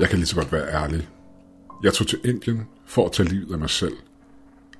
Jeg 0.00 0.08
kan 0.08 0.18
lige 0.18 0.26
så 0.26 0.36
godt 0.36 0.52
være 0.52 0.72
ærlig. 0.82 1.08
Jeg 1.82 1.92
tog 1.92 2.06
til 2.06 2.20
Indien 2.24 2.66
for 2.86 3.06
at 3.06 3.12
tage 3.12 3.28
livet 3.28 3.52
af 3.52 3.58
mig 3.58 3.70
selv. 3.70 3.96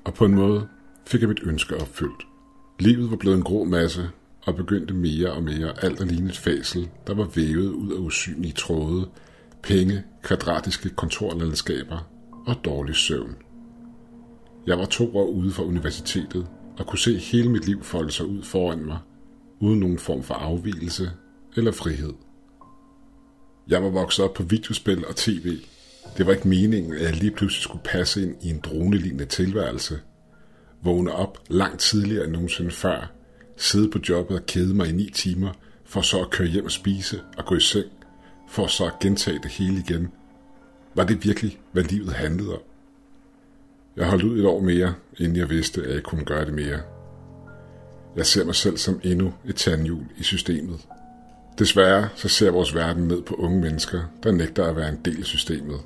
Og 0.04 0.14
på 0.14 0.24
en 0.24 0.34
måde 0.34 0.68
fik 1.06 1.20
jeg 1.20 1.28
mit 1.28 1.40
ønske 1.42 1.76
opfyldt. 1.76 2.26
Livet 2.78 3.10
var 3.10 3.16
blevet 3.16 3.36
en 3.36 3.42
grå 3.42 3.64
masse, 3.64 4.10
og 4.46 4.56
begyndte 4.56 4.94
mere 4.94 5.32
og 5.32 5.42
mere 5.42 5.84
alt 5.84 6.00
at 6.00 6.06
ligne 6.06 6.28
et 6.28 6.38
fæsel, 6.38 6.88
der 7.06 7.14
var 7.14 7.28
vævet 7.34 7.72
ud 7.72 7.92
af 7.92 7.98
usynlige 7.98 8.52
tråde, 8.52 9.08
penge, 9.62 10.04
kvadratiske 10.22 10.88
kontorlandskaber 10.88 12.08
og 12.46 12.56
dårlig 12.64 12.94
søvn. 12.94 13.36
Jeg 14.66 14.78
var 14.78 14.84
to 14.84 15.16
år 15.16 15.26
ude 15.26 15.52
fra 15.52 15.62
universitetet 15.64 16.46
og 16.78 16.86
kunne 16.86 16.98
se 16.98 17.18
hele 17.18 17.50
mit 17.50 17.66
liv 17.66 17.82
folde 17.82 18.10
sig 18.10 18.26
ud 18.26 18.42
foran 18.42 18.84
mig, 18.84 18.98
uden 19.60 19.80
nogen 19.80 19.98
form 19.98 20.22
for 20.22 20.34
afvielse 20.34 21.10
eller 21.56 21.72
frihed. 21.72 22.12
Jeg 23.70 23.82
var 23.82 23.88
vokset 23.88 24.24
op 24.24 24.34
på 24.34 24.42
videospil 24.42 25.06
og 25.06 25.16
tv. 25.16 25.58
Det 26.16 26.26
var 26.26 26.32
ikke 26.32 26.48
meningen, 26.48 26.92
at 26.92 27.02
jeg 27.02 27.16
lige 27.16 27.30
pludselig 27.30 27.62
skulle 27.62 27.84
passe 27.84 28.22
ind 28.22 28.34
i 28.42 28.50
en 28.50 28.60
dronelignende 28.60 29.24
tilværelse. 29.24 30.00
Vågne 30.82 31.12
op 31.12 31.38
langt 31.48 31.80
tidligere 31.80 32.24
end 32.24 32.32
nogensinde 32.32 32.70
før, 32.70 33.12
sidde 33.56 33.90
på 33.90 33.98
jobbet 34.08 34.38
og 34.38 34.46
kede 34.46 34.74
mig 34.74 34.88
i 34.88 34.92
ni 34.92 35.10
timer, 35.10 35.52
for 35.84 36.00
så 36.00 36.20
at 36.20 36.30
køre 36.30 36.48
hjem 36.48 36.64
og 36.64 36.70
spise 36.70 37.20
og 37.38 37.46
gå 37.46 37.56
i 37.56 37.60
seng, 37.60 37.86
for 38.48 38.66
så 38.66 38.86
at 38.86 38.98
gentage 39.00 39.38
det 39.42 39.50
hele 39.50 39.84
igen. 39.88 40.08
Var 40.94 41.04
det 41.04 41.24
virkelig, 41.24 41.60
hvad 41.72 41.84
livet 41.84 42.12
handlede 42.12 42.52
om? 42.52 42.60
Jeg 43.96 44.06
holdt 44.06 44.24
ud 44.24 44.38
et 44.38 44.46
år 44.46 44.60
mere, 44.60 44.94
inden 45.18 45.36
jeg 45.36 45.50
vidste, 45.50 45.82
at 45.82 45.94
jeg 45.94 46.02
kunne 46.02 46.24
gøre 46.24 46.44
det 46.44 46.54
mere. 46.54 46.80
Jeg 48.16 48.26
ser 48.26 48.44
mig 48.44 48.54
selv 48.54 48.76
som 48.76 49.00
endnu 49.04 49.34
et 49.46 49.56
tandhjul 49.56 50.04
i 50.18 50.22
systemet. 50.22 50.80
Desværre 51.60 52.08
så 52.16 52.28
ser 52.28 52.50
vores 52.50 52.74
verden 52.74 53.08
ned 53.08 53.22
på 53.22 53.34
unge 53.34 53.60
mennesker, 53.60 54.00
der 54.22 54.32
nægter 54.32 54.64
at 54.64 54.76
være 54.76 54.88
en 54.88 55.00
del 55.04 55.18
af 55.18 55.24
systemet. 55.24 55.80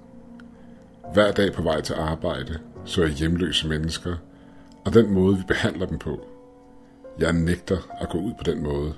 Hver 1.12 1.32
dag 1.32 1.52
på 1.52 1.62
vej 1.62 1.80
til 1.80 1.94
arbejde 1.94 2.58
så 2.84 3.02
er 3.02 3.06
hjemløse 3.06 3.68
mennesker, 3.68 4.16
og 4.84 4.94
den 4.94 5.10
måde, 5.10 5.36
vi 5.36 5.42
behandler 5.48 5.86
dem 5.86 5.98
på. 5.98 6.26
Jeg 7.18 7.32
nægter 7.32 7.78
at 8.00 8.08
gå 8.08 8.18
ud 8.18 8.32
på 8.38 8.44
den 8.44 8.62
måde. 8.62 8.94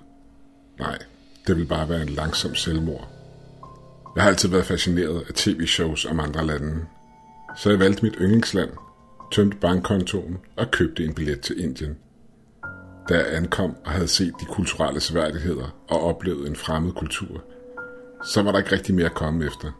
Nej, 0.78 0.98
det 1.46 1.56
vil 1.56 1.66
bare 1.66 1.88
være 1.88 2.02
en 2.02 2.08
langsom 2.08 2.55
selvmord. 2.55 3.08
Jeg 4.16 4.22
har 4.22 4.30
altid 4.30 4.48
været 4.48 4.66
fascineret 4.66 5.24
af 5.28 5.34
tv-shows 5.34 6.05
om 6.05 6.20
andre 6.20 6.46
lande, 6.46 6.84
så 7.56 7.70
jeg 7.70 7.78
valgte 7.78 8.02
mit 8.02 8.16
yndlingsland, 8.20 8.70
tømte 9.33 9.56
bankkontoen 9.56 10.38
og 10.56 10.70
købte 10.70 11.05
en 11.05 11.14
billet 11.14 11.40
til 11.40 11.64
Indien. 11.64 11.96
Da 13.08 13.14
jeg 13.14 13.36
ankom 13.36 13.76
og 13.84 13.90
havde 13.90 14.08
set 14.08 14.34
de 14.40 14.44
kulturelle 14.44 15.00
sværdigheder 15.00 15.74
og 15.88 16.00
oplevet 16.00 16.48
en 16.48 16.56
fremmed 16.56 16.92
kultur, 16.92 17.42
så 18.24 18.42
var 18.42 18.52
der 18.52 18.58
ikke 18.58 18.72
rigtig 18.72 18.94
mere 18.94 19.06
at 19.06 19.14
komme 19.14 19.46
efter. 19.46 19.70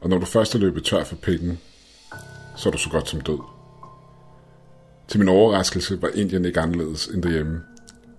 Og 0.00 0.08
når 0.10 0.18
du 0.18 0.26
først 0.26 0.54
er 0.54 0.58
løbet 0.58 0.84
tør 0.84 1.04
for 1.04 1.16
penge, 1.16 1.58
så 2.56 2.68
er 2.68 2.70
du 2.70 2.78
så 2.78 2.90
godt 2.90 3.08
som 3.08 3.20
død. 3.20 3.38
Til 5.08 5.20
min 5.20 5.28
overraskelse 5.28 6.02
var 6.02 6.08
Indien 6.14 6.44
ikke 6.44 6.60
anderledes 6.60 7.06
end 7.06 7.22
derhjemme. 7.22 7.62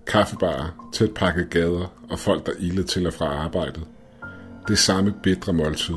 Kaffebarer, 0.06 0.90
tæt 0.92 1.14
pakket 1.14 1.50
gader 1.50 1.92
og 2.10 2.18
folk, 2.18 2.46
der 2.46 2.52
ilede 2.58 2.86
til 2.86 3.06
og 3.06 3.12
fra 3.12 3.26
arbejdet. 3.26 3.86
Det 4.68 4.78
samme 4.78 5.14
bitre 5.22 5.52
måltid, 5.52 5.94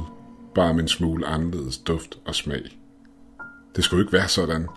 bare 0.56 0.74
med 0.74 0.82
en 0.82 0.88
smule 0.88 1.28
anderledes 1.28 1.78
duft 1.78 2.20
og 2.26 2.36
smag. 2.36 2.78
Det 3.76 3.84
skulle 3.84 4.04
ikke 4.04 4.14
være 4.14 4.28
sådan. 4.28 4.68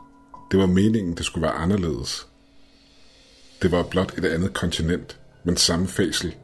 Det 0.51 0.61
var 0.61 0.67
meningen, 0.67 1.17
det 1.17 1.25
skulle 1.25 1.43
være 1.43 1.55
anderledes. 1.55 2.29
Det 3.65 3.73
var 3.73 3.83
blot 3.83 4.19
et 4.19 4.25
andet 4.25 4.55
kontinent, 4.55 5.21
men 5.45 5.57
samme 5.57 5.87
fæsel. 5.87 6.35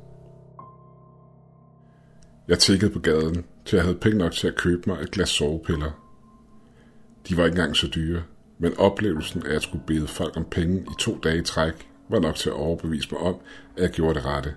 Jeg 2.49 2.59
tækkede 2.59 2.91
på 2.91 2.99
gaden, 2.99 3.45
til 3.65 3.77
jeg 3.77 3.85
havde 3.85 3.99
penge 3.99 4.19
nok 4.19 4.33
til 4.33 4.49
at 4.49 4.57
købe 4.57 4.83
mig 4.87 5.03
et 5.03 5.11
glas 5.11 5.29
sovepiller. 5.29 5.91
De 7.29 7.37
var 7.37 7.45
ikke 7.45 7.57
engang 7.57 7.77
så 7.77 7.87
dyre, 7.95 8.23
men 8.59 8.79
oplevelsen 8.79 9.47
af 9.47 9.55
at 9.55 9.63
skulle 9.63 9.85
bede 9.87 10.07
folk 10.07 10.37
om 10.37 10.45
penge 10.51 10.81
i 10.81 10.95
to 10.99 11.19
dage 11.19 11.39
i 11.39 11.43
træk, 11.43 11.89
var 12.11 12.21
nok 12.21 12.35
til 12.35 12.49
at 12.49 12.55
overbevise 12.55 13.09
mig 13.13 13.21
om, 13.21 13.37
at 13.77 13.83
jeg 13.83 13.91
gjorde 13.91 14.15
det 14.15 14.25
rette. 14.25 14.55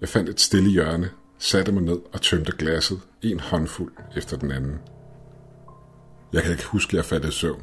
Jeg 0.00 0.08
fandt 0.08 0.28
et 0.28 0.40
stille 0.40 0.70
hjørne, 0.70 1.10
satte 1.38 1.72
mig 1.72 1.82
ned 1.82 1.98
og 2.12 2.20
tømte 2.20 2.52
glasset, 2.52 3.00
en 3.22 3.40
håndfuld 3.40 3.92
efter 4.16 4.36
den 4.36 4.52
anden. 4.52 4.78
Jeg 6.32 6.42
kan 6.42 6.52
ikke 6.52 6.66
huske, 6.66 6.90
at 6.90 6.96
jeg 6.96 7.04
fattede 7.04 7.32
søvn. 7.32 7.62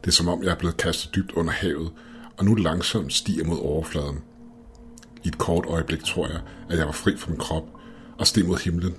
Det 0.00 0.06
er 0.06 0.12
som 0.12 0.28
om, 0.28 0.42
jeg 0.42 0.50
er 0.50 0.58
blevet 0.58 0.76
kastet 0.76 1.14
dybt 1.14 1.32
under 1.32 1.52
havet, 1.52 1.92
og 2.40 2.46
nu 2.46 2.54
langsomt 2.54 3.12
stiger 3.12 3.44
mod 3.44 3.58
overfladen. 3.58 4.18
I 5.24 5.28
et 5.28 5.38
kort 5.38 5.64
øjeblik 5.66 6.04
tror 6.04 6.26
jeg, 6.26 6.40
at 6.70 6.78
jeg 6.78 6.86
var 6.86 6.92
fri 6.92 7.16
fra 7.16 7.30
min 7.30 7.38
krop 7.38 7.64
og 8.18 8.26
steg 8.26 8.46
mod 8.46 8.64
himlen. 8.64 8.94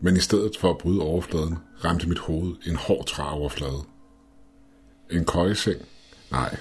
Men 0.00 0.16
i 0.16 0.20
stedet 0.20 0.56
for 0.60 0.70
at 0.70 0.78
bryde 0.78 1.00
overfladen, 1.00 1.58
ramte 1.84 2.08
mit 2.08 2.18
hoved 2.18 2.56
en 2.66 2.76
hård 2.76 3.06
træoverflade. 3.06 3.82
En 5.10 5.24
køjeseng? 5.24 5.82
Nej. 6.30 6.56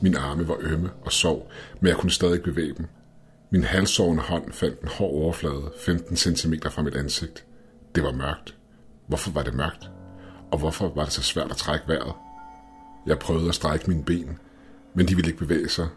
Min 0.00 0.16
arme 0.16 0.48
var 0.48 0.56
ømme 0.60 0.90
og 1.04 1.12
sov, 1.12 1.50
men 1.80 1.88
jeg 1.88 1.96
kunne 1.96 2.10
stadig 2.10 2.42
bevæge 2.42 2.74
dem. 2.78 2.86
Min 3.50 3.64
halsårende 3.64 4.22
hånd 4.22 4.52
fandt 4.52 4.80
en 4.80 4.88
hård 4.88 5.14
overflade 5.14 5.72
15 5.84 6.16
cm 6.16 6.54
fra 6.70 6.82
mit 6.82 6.94
ansigt. 6.94 7.44
Det 7.94 8.02
var 8.02 8.12
mørkt. 8.12 8.56
Hvorfor 9.06 9.30
var 9.30 9.42
det 9.42 9.54
mørkt? 9.54 9.90
Og 10.50 10.58
hvorfor 10.58 10.92
var 10.94 11.04
det 11.04 11.12
så 11.12 11.22
svært 11.22 11.50
at 11.50 11.56
trække 11.56 11.88
vejret? 11.88 12.12
Jeg 13.06 13.18
prøvede 13.18 13.48
at 13.48 13.54
strække 13.54 13.90
mine 13.90 14.04
ben, 14.04 14.38
men 14.94 15.08
de 15.08 15.14
ville 15.14 15.28
ikke 15.28 15.38
bevæge 15.38 15.68
sig. 15.68 15.88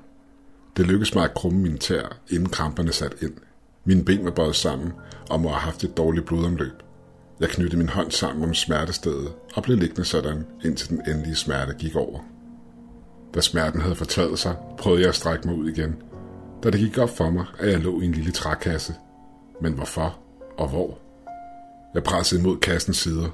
Det 0.78 0.88
lykkedes 0.88 1.16
mig 1.16 1.24
at 1.24 1.34
krumme 1.34 1.60
min 1.62 1.78
tær, 1.78 2.18
inden 2.30 2.50
kramperne 2.50 2.92
satte 2.92 3.18
ind. 3.22 3.34
Mine 3.86 4.06
ben 4.06 4.26
var 4.26 4.32
bøjet 4.32 4.56
sammen 4.56 4.94
og 5.30 5.40
må 5.40 5.50
have 5.50 5.60
haft 5.60 5.84
et 5.84 5.98
dårligt 5.98 6.26
blodomløb. 6.26 6.74
Jeg 7.40 7.50
knyttede 7.50 7.78
min 7.78 7.90
hånd 7.90 8.12
sammen 8.12 8.44
om 8.44 8.54
smertestedet 8.54 9.34
og 9.56 9.64
blev 9.64 9.78
liggende 9.78 10.06
sådan, 10.06 10.46
indtil 10.64 10.90
den 10.90 11.02
endelige 11.08 11.36
smerte 11.36 11.74
gik 11.74 11.96
over. 11.96 12.20
Da 13.34 13.42
smerten 13.42 13.82
havde 13.82 13.96
fortaget 13.96 14.40
sig, 14.40 14.56
prøvede 14.78 15.02
jeg 15.02 15.10
at 15.10 15.16
strække 15.16 15.48
mig 15.48 15.58
ud 15.58 15.70
igen, 15.70 15.96
da 16.64 16.70
det 16.70 16.80
gik 16.80 16.98
op 16.98 17.18
for 17.18 17.30
mig, 17.30 17.46
at 17.60 17.72
jeg 17.72 17.80
lå 17.80 18.02
i 18.02 18.06
en 18.06 18.12
lille 18.12 18.32
trækasse. 18.32 18.96
Men 19.62 19.74
hvorfor 19.74 20.20
og 20.58 20.68
hvor? 20.68 21.00
Jeg 21.94 22.04
pressede 22.04 22.42
imod 22.42 22.58
kassens 22.58 22.98
sider. 22.98 23.30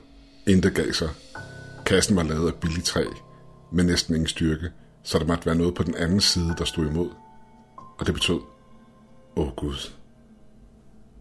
Intet 0.47 0.73
gav 0.75 0.91
sig. 0.93 1.09
Kassen 1.85 2.15
var 2.15 2.23
lavet 2.23 2.47
af 2.47 2.55
billigt 2.55 2.85
træ, 2.85 3.03
med 3.71 3.83
næsten 3.83 4.15
ingen 4.15 4.27
styrke, 4.27 4.71
så 5.03 5.19
der 5.19 5.25
måtte 5.25 5.45
være 5.45 5.55
noget 5.55 5.75
på 5.75 5.83
den 5.83 5.95
anden 5.95 6.21
side, 6.21 6.55
der 6.57 6.65
stod 6.65 6.85
imod. 6.85 7.09
Og 7.97 8.05
det 8.05 8.13
betød, 8.13 8.39
åh 9.35 9.47
oh, 9.47 9.53
Gud. 9.55 9.91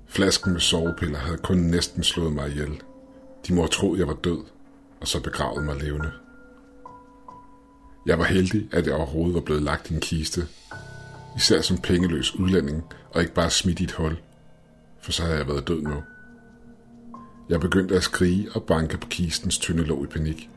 Flasken 0.06 0.52
med 0.52 0.60
sovepiller 0.60 1.18
havde 1.18 1.38
kun 1.38 1.58
næsten 1.58 2.02
slået 2.02 2.32
mig 2.32 2.50
ihjel. 2.50 2.82
De 3.46 3.54
må 3.54 3.60
have 3.60 3.68
troet, 3.68 3.98
jeg 3.98 4.08
var 4.08 4.14
død, 4.14 4.44
og 5.00 5.08
så 5.08 5.22
begravet 5.22 5.64
mig 5.64 5.76
levende. 5.76 6.10
Jeg 8.06 8.18
var 8.18 8.24
heldig, 8.24 8.68
at 8.72 8.86
jeg 8.86 8.94
overhovedet 8.94 9.34
var 9.34 9.40
blevet 9.40 9.62
lagt 9.62 9.90
i 9.90 9.94
en 9.94 10.00
kiste, 10.00 10.46
især 11.36 11.60
som 11.60 11.78
pengeløs 11.78 12.34
udlænding, 12.34 12.84
og 13.10 13.20
ikke 13.20 13.34
bare 13.34 13.50
smidt 13.50 13.80
i 13.80 13.84
et 13.84 13.92
hul, 13.92 14.16
for 15.00 15.12
så 15.12 15.22
havde 15.22 15.38
jeg 15.38 15.48
været 15.48 15.68
død 15.68 15.82
nu. 15.82 16.02
Jeg 17.48 17.60
begyndte 17.60 17.96
at 17.96 18.02
skrige 18.02 18.48
og 18.54 18.62
banke 18.62 18.98
på 18.98 19.08
kistens 19.08 19.58
tynde 19.58 19.84
låg 19.84 20.04
i 20.04 20.06
panik. 20.06 20.50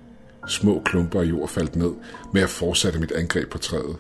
Små 0.48 0.82
klumper 0.86 1.22
af 1.22 1.26
jord 1.26 1.50
faldt 1.50 1.76
ned, 1.76 1.94
men 2.34 2.42
jeg 2.42 2.50
fortsatte 2.50 3.00
mit 3.00 3.12
angreb 3.12 3.50
på 3.50 3.58
træet, 3.58 3.98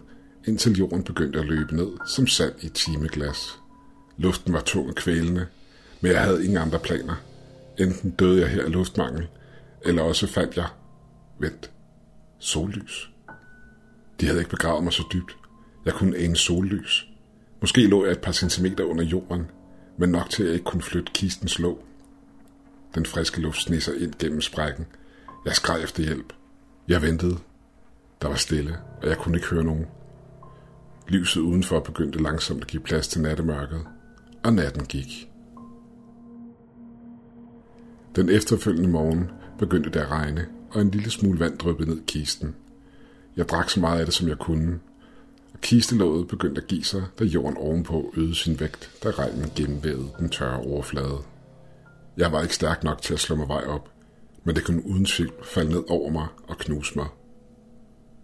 indtil 0.47 0.77
jorden 0.77 1.03
begyndte 1.03 1.39
at 1.39 1.45
løbe 1.45 1.75
ned 1.75 1.89
som 2.05 2.27
sand 2.27 2.53
i 2.61 2.65
et 2.65 2.73
timeglas. 2.73 3.59
Luften 4.17 4.53
var 4.53 4.61
tung 4.61 4.89
og 4.89 4.95
kvælende, 4.95 5.47
men 6.01 6.11
jeg 6.11 6.21
havde 6.21 6.43
ingen 6.43 6.57
andre 6.57 6.79
planer. 6.79 7.15
Enten 7.79 8.11
døde 8.11 8.41
jeg 8.41 8.49
her 8.49 8.63
af 8.63 8.71
luftmangel, 8.71 9.27
eller 9.85 10.01
også 10.01 10.27
fandt 10.27 10.57
jeg... 10.57 10.67
Vent. 11.39 11.71
Sollys. 12.39 13.11
De 14.19 14.25
havde 14.25 14.39
ikke 14.39 14.49
begravet 14.49 14.83
mig 14.83 14.93
så 14.93 15.03
dybt. 15.13 15.37
Jeg 15.85 15.93
kunne 15.93 16.17
ane 16.17 16.35
sollys. 16.35 17.07
Måske 17.61 17.87
lå 17.87 18.05
jeg 18.05 18.11
et 18.11 18.21
par 18.21 18.31
centimeter 18.31 18.83
under 18.83 19.03
jorden, 19.03 19.45
men 19.97 20.09
nok 20.09 20.29
til 20.29 20.43
at 20.43 20.47
jeg 20.47 20.53
ikke 20.53 20.65
kunne 20.65 20.81
flytte 20.81 21.11
kistens 21.13 21.59
låg. 21.59 21.85
Den 22.95 23.05
friske 23.05 23.41
luft 23.41 23.61
sned 23.61 23.81
sig 23.81 24.01
ind 24.01 24.13
gennem 24.19 24.41
sprækken. 24.41 24.85
Jeg 25.45 25.55
skreg 25.55 25.83
efter 25.83 26.03
hjælp. 26.03 26.33
Jeg 26.87 27.01
ventede. 27.01 27.37
Der 28.21 28.27
var 28.27 28.35
stille, 28.35 28.77
og 29.01 29.07
jeg 29.07 29.17
kunne 29.17 29.37
ikke 29.37 29.47
høre 29.47 29.63
nogen. 29.63 29.85
Lyset 31.07 31.41
udenfor 31.41 31.79
begyndte 31.79 32.23
langsomt 32.23 32.61
at 32.61 32.67
give 32.67 32.83
plads 32.83 33.07
til 33.07 33.21
nattemørket, 33.21 33.87
og 34.43 34.53
natten 34.53 34.85
gik. 34.85 35.31
Den 38.15 38.29
efterfølgende 38.29 38.89
morgen 38.89 39.31
begyndte 39.59 39.89
det 39.89 39.99
at 39.99 40.11
regne, 40.11 40.47
og 40.71 40.81
en 40.81 40.91
lille 40.91 41.11
smule 41.11 41.39
vand 41.39 41.57
dryppede 41.57 41.89
ned 41.89 41.97
i 41.97 42.03
kisten. 42.07 42.55
Jeg 43.37 43.49
drak 43.49 43.69
så 43.69 43.79
meget 43.79 43.99
af 43.99 44.05
det, 44.05 44.13
som 44.13 44.27
jeg 44.27 44.37
kunne, 44.37 44.79
og 45.53 45.61
kistelåget 45.61 46.27
begyndte 46.27 46.61
at 46.61 46.67
give 46.67 46.83
sig, 46.83 47.03
da 47.19 47.23
jorden 47.23 47.57
ovenpå 47.57 48.13
øgede 48.17 48.35
sin 48.35 48.59
vægt, 48.59 48.91
da 49.03 49.09
regnen 49.09 49.51
gennemvævede 49.55 50.09
den 50.19 50.29
tørre 50.29 50.59
overflade. 50.59 51.17
Jeg 52.17 52.31
var 52.31 52.41
ikke 52.41 52.55
stærk 52.55 52.83
nok 52.83 53.01
til 53.01 53.13
at 53.13 53.19
slå 53.19 53.35
mig 53.35 53.47
vej 53.47 53.65
op, 53.67 53.90
men 54.43 54.55
det 54.55 54.65
kunne 54.65 54.85
uden 54.85 55.05
tvivl 55.05 55.33
falde 55.43 55.71
ned 55.71 55.83
over 55.89 56.09
mig 56.09 56.27
og 56.47 56.57
knuse 56.57 56.95
mig. 56.95 57.07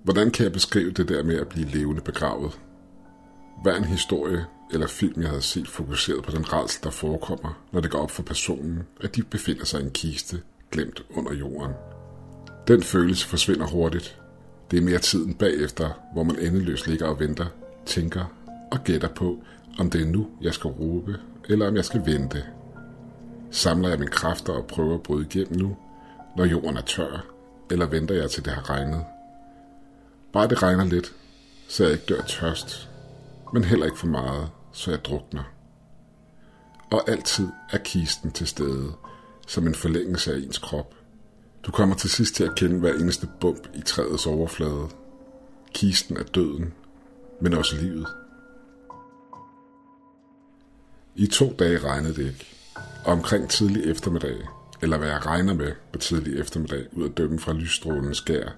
Hvordan 0.04 0.32
kan 0.32 0.44
jeg 0.44 0.54
beskrive 0.54 0.92
det 0.92 1.10
der 1.10 1.24
med 1.24 1.36
at 1.36 1.48
blive 1.48 1.68
levende 1.68 2.02
begravet? 2.02 2.60
hver 3.62 3.76
en 3.76 3.84
historie 3.84 4.46
eller 4.74 4.88
film, 4.88 5.22
jeg 5.22 5.30
havde 5.30 5.42
set, 5.42 5.68
fokuseret 5.68 6.24
på 6.24 6.32
den 6.32 6.54
rædsel, 6.54 6.84
der 6.84 6.90
forekommer, 6.90 7.64
når 7.72 7.82
det 7.82 7.92
går 7.92 8.00
op 8.00 8.12
for 8.12 8.24
personen, 8.24 8.84
at 9.02 9.16
de 9.16 9.24
befinder 9.24 9.66
sig 9.66 9.82
i 9.82 9.84
en 9.84 9.92
kiste, 9.92 10.42
glemt 10.72 11.04
under 11.16 11.34
jorden. 11.34 11.72
Den 12.68 12.84
følelse 12.84 13.28
forsvinder 13.28 13.68
hurtigt. 13.68 14.22
Det 14.72 14.80
er 14.80 14.84
mere 14.84 15.00
tiden 15.00 15.34
bagefter, 15.34 15.90
hvor 16.14 16.24
man 16.24 16.40
endeløst 16.40 16.88
ligger 16.88 17.06
og 17.08 17.20
venter, 17.20 17.46
tænker 17.86 18.26
og 18.72 18.84
gætter 18.84 19.08
på, 19.08 19.40
om 19.80 19.90
det 19.90 20.02
er 20.02 20.06
nu, 20.06 20.28
jeg 20.42 20.54
skal 20.54 20.70
råbe, 20.70 21.16
eller 21.50 21.68
om 21.68 21.76
jeg 21.76 21.86
skal 21.86 22.06
vente. 22.06 22.44
Samler 23.52 23.90
jeg 23.90 24.00
mine 24.00 24.12
kræfter 24.12 24.54
og 24.54 24.66
prøver 24.68 24.94
at 24.94 25.04
bryde 25.04 25.26
igennem 25.30 25.60
nu, 25.60 25.78
når 26.38 26.46
jorden 26.46 26.78
er 26.78 26.82
tør, 26.82 27.26
eller 27.72 27.86
venter 27.86 28.16
jeg 28.16 28.32
til 28.32 28.46
det 28.46 28.54
har 28.54 28.70
regnet? 28.70 29.06
Bare 30.34 30.48
det 30.48 30.64
regner 30.64 30.86
lidt, 30.86 31.16
så 31.68 31.84
jeg 31.84 31.94
ikke 31.94 32.06
dør 32.06 32.22
tørst, 32.22 32.90
men 33.54 33.64
heller 33.64 33.86
ikke 33.86 33.98
for 33.98 34.08
meget, 34.08 34.50
så 34.72 34.92
jeg 34.92 35.06
drukner. 35.06 35.44
Og 36.92 37.10
altid 37.10 37.48
er 37.72 37.78
kisten 37.78 38.32
til 38.32 38.48
stede, 38.48 38.94
som 39.48 39.68
en 39.68 39.76
forlængelse 39.76 40.34
af 40.34 40.38
ens 40.38 40.58
krop. 40.58 40.94
Du 41.64 41.72
kommer 41.72 41.96
til 41.96 42.10
sidst 42.10 42.36
til 42.36 42.44
at 42.44 42.56
kende 42.56 42.80
hver 42.80 42.94
eneste 42.94 43.30
bump 43.42 43.68
i 43.76 43.82
træets 43.82 44.28
overflade. 44.28 44.88
Kisten 45.74 46.18
er 46.18 46.24
døden, 46.24 46.74
men 47.42 47.54
også 47.54 47.76
livet. 47.76 48.08
I 51.16 51.28
to 51.28 51.56
dage 51.60 51.78
regnede 51.78 52.16
det 52.16 52.26
ikke, 52.28 52.48
og 53.06 53.14
omkring 53.14 53.50
tidlig 53.50 53.92
eftermiddag, 53.92 54.38
eller 54.82 54.98
hvad 54.98 55.08
jeg 55.08 55.26
regner 55.26 55.54
med 55.54 55.72
på 55.92 56.00
tidlig 56.00 56.40
eftermiddag 56.40 56.88
ud 56.92 57.10
at 57.10 57.18
dømme 57.18 57.40
fra 57.40 57.54
lysstrålens 57.54 58.18
skær, 58.18 58.50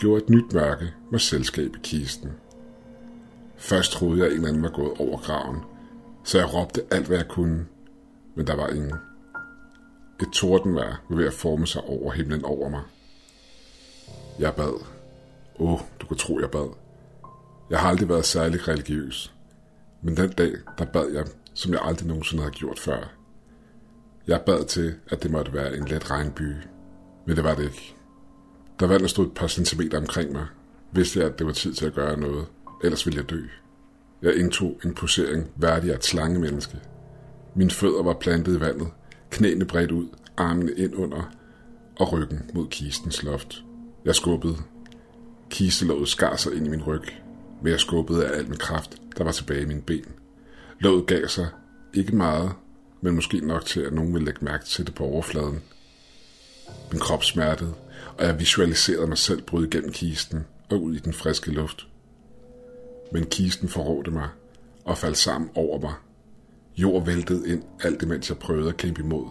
gjorde 0.00 0.22
et 0.22 0.30
nyt 0.30 0.52
mørke 0.52 0.94
med 1.10 1.18
selskab 1.18 1.76
i 1.76 1.78
kisten. 1.82 2.30
Først 3.56 3.92
troede 3.92 4.18
jeg, 4.18 4.26
at 4.26 4.38
en 4.38 4.46
anden 4.46 4.62
var 4.62 4.70
gået 4.70 4.92
over 4.98 5.18
graven, 5.18 5.58
så 6.24 6.38
jeg 6.38 6.54
råbte 6.54 6.82
alt, 6.90 7.06
hvad 7.06 7.16
jeg 7.16 7.28
kunne, 7.28 7.66
men 8.34 8.46
der 8.46 8.54
var 8.56 8.68
ingen. 8.68 8.94
Et 10.20 10.28
tordenvejr 10.32 10.96
var 11.08 11.16
ved 11.16 11.26
at 11.26 11.32
forme 11.32 11.66
sig 11.66 11.82
over 11.82 12.12
himlen 12.12 12.44
over 12.44 12.68
mig. 12.68 12.82
Jeg 14.38 14.54
bad. 14.54 14.84
Åh, 15.58 15.72
oh, 15.72 15.80
du 16.00 16.06
kan 16.06 16.16
tro, 16.16 16.40
jeg 16.40 16.50
bad. 16.50 16.68
Jeg 17.70 17.80
har 17.80 17.88
aldrig 17.88 18.08
været 18.08 18.24
særlig 18.24 18.68
religiøs, 18.68 19.32
men 20.02 20.16
den 20.16 20.30
dag, 20.30 20.52
der 20.78 20.84
bad 20.84 21.10
jeg, 21.12 21.26
som 21.54 21.72
jeg 21.72 21.80
aldrig 21.82 22.08
nogensinde 22.08 22.42
havde 22.42 22.54
gjort 22.54 22.78
før. 22.78 23.19
Jeg 24.30 24.40
bad 24.46 24.64
til, 24.64 24.94
at 25.08 25.22
det 25.22 25.30
måtte 25.30 25.52
være 25.52 25.76
en 25.76 25.84
let 25.84 26.10
regnby, 26.10 26.52
men 27.26 27.36
det 27.36 27.44
var 27.44 27.54
det 27.54 27.64
ikke. 27.64 27.94
Der 28.80 28.86
vandet 28.86 29.10
stod 29.10 29.26
et 29.26 29.34
par 29.34 29.46
centimeter 29.46 29.98
omkring 29.98 30.32
mig, 30.32 30.46
vidste 30.92 31.18
jeg, 31.18 31.28
at 31.28 31.38
det 31.38 31.46
var 31.46 31.52
tid 31.52 31.74
til 31.74 31.86
at 31.86 31.94
gøre 31.94 32.20
noget, 32.20 32.46
ellers 32.84 33.06
ville 33.06 33.18
jeg 33.18 33.30
dø. 33.30 33.42
Jeg 34.22 34.36
indtog 34.36 34.80
en 34.84 34.94
posering 34.94 35.50
værdig 35.56 35.90
af 35.90 35.94
et 35.94 36.04
slangemenneske. 36.04 36.78
Mine 37.54 37.70
fødder 37.70 38.02
var 38.02 38.14
plantet 38.14 38.56
i 38.56 38.60
vandet, 38.60 38.88
knæene 39.30 39.64
bredt 39.64 39.90
ud, 39.90 40.08
armene 40.36 40.72
ind 40.72 40.94
under 40.94 41.30
og 41.96 42.12
ryggen 42.12 42.50
mod 42.54 42.66
kistens 42.66 43.22
loft. 43.22 43.64
Jeg 44.04 44.14
skubbede. 44.14 44.56
Kistelåget 45.50 46.08
skar 46.08 46.36
sig 46.36 46.54
ind 46.54 46.66
i 46.66 46.70
min 46.70 46.82
ryg, 46.82 47.04
men 47.62 47.70
jeg 47.70 47.80
skubbede 47.80 48.26
af 48.26 48.38
al 48.38 48.48
min 48.48 48.58
kraft, 48.58 48.96
der 49.18 49.24
var 49.24 49.32
tilbage 49.32 49.62
i 49.62 49.66
mine 49.66 49.82
ben. 49.82 50.06
Låget 50.80 51.06
gav 51.06 51.28
sig, 51.28 51.48
ikke 51.94 52.16
meget, 52.16 52.52
men 53.00 53.14
måske 53.14 53.40
nok 53.40 53.64
til, 53.64 53.80
at 53.80 53.92
nogen 53.92 54.14
ville 54.14 54.24
lægge 54.24 54.44
mærke 54.44 54.64
til 54.64 54.86
det 54.86 54.94
på 54.94 55.04
overfladen. 55.04 55.62
Min 56.92 57.00
krop 57.00 57.24
smertede, 57.24 57.74
og 58.18 58.26
jeg 58.26 58.38
visualiserede 58.38 59.06
mig 59.06 59.18
selv 59.18 59.42
bryde 59.42 59.68
igennem 59.68 59.92
kisten 59.92 60.46
og 60.70 60.82
ud 60.82 60.94
i 60.94 60.98
den 60.98 61.12
friske 61.12 61.50
luft. 61.50 61.86
Men 63.12 63.26
kisten 63.26 63.68
forrådte 63.68 64.10
mig 64.10 64.28
og 64.84 64.98
faldt 64.98 65.18
sammen 65.18 65.50
over 65.54 65.80
mig. 65.80 65.94
Jord 66.76 67.06
væltede 67.06 67.48
ind, 67.48 67.62
alt 67.82 68.02
imens 68.02 68.28
jeg 68.28 68.38
prøvede 68.38 68.68
at 68.68 68.76
kæmpe 68.76 69.02
imod. 69.02 69.26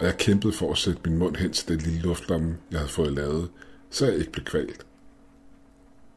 Og 0.00 0.06
jeg 0.06 0.16
kæmpede 0.16 0.52
for 0.52 0.72
at 0.72 0.78
sætte 0.78 1.00
min 1.04 1.18
mund 1.18 1.36
hen 1.36 1.52
til 1.52 1.68
den 1.68 1.78
lille 1.78 2.00
luftlomme, 2.00 2.56
jeg 2.70 2.78
havde 2.78 2.90
fået 2.90 3.12
lavet, 3.12 3.50
så 3.90 4.06
jeg 4.06 4.16
ikke 4.16 4.32
blev 4.32 4.44
kvalt. 4.44 4.86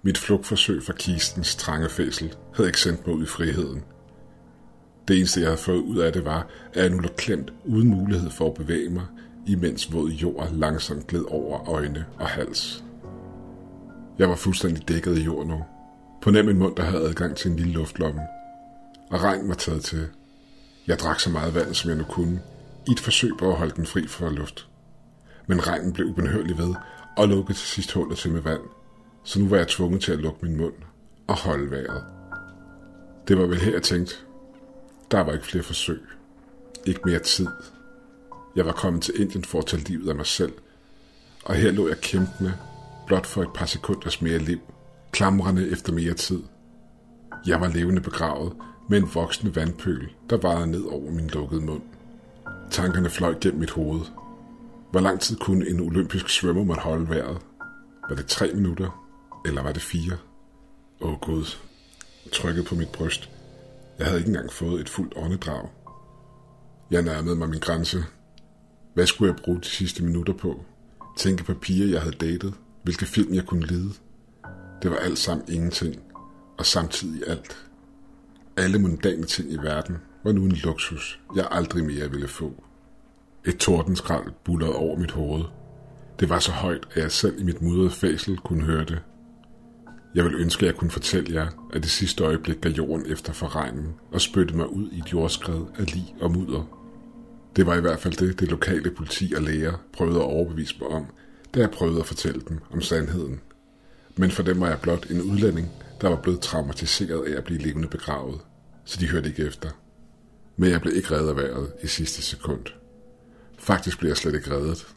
Mit 0.01 0.17
flugtforsøg 0.17 0.83
fra 0.83 0.93
kistens 0.93 1.55
trange 1.55 1.89
fæsel 1.89 2.35
havde 2.55 2.69
ikke 2.69 2.81
sendt 2.81 3.07
mig 3.07 3.15
ud 3.15 3.23
i 3.23 3.27
friheden. 3.27 3.83
Det 5.09 5.17
eneste, 5.17 5.39
jeg 5.39 5.49
havde 5.49 5.57
fået 5.57 5.81
ud 5.81 5.97
af 5.97 6.13
det, 6.13 6.25
var, 6.25 6.47
at 6.73 6.83
jeg 6.83 6.89
nu 6.89 6.99
lå 6.99 7.09
klemt 7.17 7.53
uden 7.65 7.87
mulighed 7.87 8.29
for 8.29 8.47
at 8.47 8.53
bevæge 8.53 8.89
mig, 8.89 9.05
imens 9.47 9.93
våd 9.93 10.09
jord 10.09 10.51
langsomt 10.51 11.07
gled 11.07 11.25
over 11.27 11.69
øjne 11.69 12.05
og 12.19 12.27
hals. 12.27 12.83
Jeg 14.19 14.29
var 14.29 14.35
fuldstændig 14.35 14.87
dækket 14.87 15.17
i 15.17 15.21
jord 15.21 15.47
nu. 15.47 15.63
På 16.21 16.31
nem 16.31 16.49
en 16.49 16.59
mund, 16.59 16.75
der 16.75 16.83
havde 16.83 17.09
adgang 17.09 17.35
til 17.35 17.51
en 17.51 17.57
lille 17.57 17.73
luftlomme. 17.73 18.21
Og 19.11 19.23
regnen 19.23 19.49
var 19.49 19.55
taget 19.55 19.83
til. 19.83 20.07
Jeg 20.87 20.99
drak 20.99 21.19
så 21.19 21.29
meget 21.29 21.55
vand, 21.55 21.73
som 21.73 21.89
jeg 21.89 21.97
nu 21.97 22.03
kunne, 22.03 22.41
i 22.87 22.91
et 22.91 22.99
forsøg 22.99 23.31
på 23.39 23.49
at 23.51 23.57
holde 23.57 23.75
den 23.75 23.85
fri 23.85 24.07
for 24.07 24.29
luft. 24.29 24.67
Men 25.47 25.67
regnen 25.67 25.93
blev 25.93 26.07
ubenhørlig 26.07 26.57
ved, 26.57 26.75
og 27.17 27.27
lukkede 27.27 27.57
til 27.57 27.67
sidst 27.67 27.91
hullet 27.91 28.17
til 28.17 28.31
med 28.31 28.41
vand, 28.41 28.61
så 29.23 29.39
nu 29.39 29.47
var 29.47 29.57
jeg 29.57 29.67
tvunget 29.67 30.01
til 30.01 30.11
at 30.11 30.19
lukke 30.19 30.39
min 30.41 30.57
mund 30.57 30.73
og 31.27 31.35
holde 31.35 31.71
vejret. 31.71 32.03
Det 33.27 33.37
var 33.37 33.45
vel 33.45 33.61
her, 33.61 33.71
jeg 33.71 33.83
tænkte, 33.83 34.15
der 35.11 35.19
var 35.19 35.33
ikke 35.33 35.45
flere 35.45 35.63
forsøg. 35.63 36.01
Ikke 36.85 37.01
mere 37.05 37.19
tid. 37.19 37.47
Jeg 38.55 38.65
var 38.65 38.71
kommet 38.71 39.03
til 39.03 39.21
Indien 39.21 39.43
for 39.43 39.59
at 39.59 39.65
tage 39.65 39.83
livet 39.83 40.09
af 40.09 40.15
mig 40.15 40.25
selv, 40.25 40.53
og 41.45 41.55
her 41.55 41.71
lå 41.71 41.87
jeg 41.87 42.01
kæmpende, 42.01 42.53
blot 43.07 43.25
for 43.25 43.41
et 43.41 43.53
par 43.55 43.65
sekunders 43.65 44.21
mere 44.21 44.37
liv, 44.37 44.59
klamrende 45.11 45.69
efter 45.69 45.93
mere 45.93 46.13
tid. 46.13 46.43
Jeg 47.45 47.61
var 47.61 47.67
levende 47.67 48.01
begravet 48.01 48.53
med 48.89 48.97
en 48.97 49.09
voksende 49.13 49.55
vandpøl, 49.55 50.09
der 50.29 50.37
varede 50.37 50.67
ned 50.67 50.83
over 50.83 51.11
min 51.11 51.27
lukkede 51.27 51.61
mund. 51.61 51.81
Tankerne 52.71 53.09
fløj 53.09 53.35
gennem 53.41 53.59
mit 53.59 53.71
hoved. 53.71 54.01
Hvor 54.91 54.99
lang 54.99 55.19
tid 55.19 55.35
kunne 55.35 55.69
en 55.69 55.79
olympisk 55.79 56.29
svømmer 56.29 56.63
måtte 56.63 56.81
holde 56.81 57.09
vejret? 57.09 57.37
Var 58.09 58.15
det 58.15 58.25
tre 58.25 58.53
minutter? 58.53 59.05
Eller 59.45 59.63
var 59.63 59.71
det 59.71 59.81
fire? 59.81 60.17
Åh 61.01 61.09
oh, 61.09 61.19
Gud. 61.19 61.57
Trykket 62.31 62.65
på 62.65 62.75
mit 62.75 62.89
bryst. 62.89 63.29
Jeg 63.99 64.07
havde 64.07 64.19
ikke 64.19 64.27
engang 64.27 64.51
fået 64.51 64.81
et 64.81 64.89
fuldt 64.89 65.13
åndedrag. 65.15 65.69
Jeg 66.91 67.01
nærmede 67.01 67.35
mig 67.35 67.49
min 67.49 67.59
grænse. 67.59 68.03
Hvad 68.93 69.05
skulle 69.05 69.33
jeg 69.33 69.43
bruge 69.43 69.59
de 69.59 69.65
sidste 69.65 70.03
minutter 70.03 70.33
på? 70.33 70.65
Tænke 71.17 71.43
på 71.43 71.53
piger, 71.53 71.87
jeg 71.87 72.01
havde 72.01 72.15
datet? 72.15 72.53
Hvilke 72.83 73.05
film 73.05 73.33
jeg 73.33 73.45
kunne 73.45 73.65
lide? 73.65 73.89
Det 74.81 74.91
var 74.91 74.97
alt 74.97 75.17
sammen 75.17 75.45
ingenting, 75.49 76.01
og 76.57 76.65
samtidig 76.65 77.27
alt. 77.27 77.57
Alle 78.57 78.79
mundane 78.79 79.23
ting 79.23 79.51
i 79.51 79.57
verden 79.57 79.97
var 80.23 80.31
nu 80.31 80.43
en 80.43 80.51
luksus, 80.51 81.19
jeg 81.35 81.47
aldrig 81.51 81.85
mere 81.85 82.11
ville 82.11 82.27
få. 82.27 82.63
Et 83.45 83.57
tordenskrald 83.57 84.31
bullerede 84.43 84.75
over 84.75 84.99
mit 84.99 85.11
hoved. 85.11 85.43
Det 86.19 86.29
var 86.29 86.39
så 86.39 86.51
højt, 86.51 86.87
at 86.91 87.01
jeg 87.01 87.11
selv 87.11 87.39
i 87.41 87.43
mit 87.43 87.61
mudrede 87.61 87.91
fæsel 87.91 88.37
kunne 88.37 88.63
høre 88.63 88.85
det. 88.85 89.01
Jeg 90.15 90.23
vil 90.23 90.35
ønske, 90.35 90.65
at 90.65 90.67
jeg 90.67 90.75
kunne 90.75 90.91
fortælle 90.91 91.33
jer, 91.33 91.47
at 91.73 91.83
det 91.83 91.91
sidste 91.91 92.23
øjeblik 92.23 92.61
gav 92.61 92.71
jorden 92.71 93.11
efter 93.11 93.33
for 93.33 93.55
regnen 93.55 93.95
og 94.11 94.21
spyttede 94.21 94.57
mig 94.57 94.69
ud 94.69 94.89
i 94.91 94.99
et 94.99 95.13
jordskred 95.13 95.61
af 95.77 95.93
lig 95.93 96.15
og 96.21 96.31
mudder. 96.31 96.63
Det 97.55 97.65
var 97.65 97.75
i 97.75 97.81
hvert 97.81 97.99
fald 97.99 98.13
det, 98.13 98.39
det 98.39 98.49
lokale 98.49 98.91
politi 98.91 99.33
og 99.35 99.41
læger 99.41 99.73
prøvede 99.93 100.19
at 100.19 100.25
overbevise 100.25 100.75
mig 100.79 100.89
om, 100.89 101.05
da 101.55 101.59
jeg 101.59 101.71
prøvede 101.71 101.99
at 101.99 102.05
fortælle 102.05 102.41
dem 102.49 102.59
om 102.71 102.81
sandheden. 102.81 103.41
Men 104.15 104.31
for 104.31 104.43
dem 104.43 104.59
var 104.59 104.67
jeg 104.67 104.79
blot 104.81 105.05
en 105.09 105.21
udlænding, 105.21 105.71
der 106.01 106.09
var 106.09 106.21
blevet 106.21 106.39
traumatiseret 106.39 107.25
af 107.25 107.37
at 107.37 107.43
blive 107.43 107.59
levende 107.59 107.87
begravet, 107.87 108.41
så 108.85 108.97
de 108.99 109.09
hørte 109.09 109.29
ikke 109.29 109.45
efter. 109.45 109.69
Men 110.57 110.69
jeg 110.69 110.81
blev 110.81 110.95
ikke 110.95 111.11
reddet 111.11 111.29
af 111.29 111.35
vejret 111.35 111.71
i 111.83 111.87
sidste 111.87 112.21
sekund. 112.21 112.65
Faktisk 113.57 113.99
blev 113.99 114.09
jeg 114.09 114.17
slet 114.17 114.35
ikke 114.35 114.55
reddet. 114.55 114.87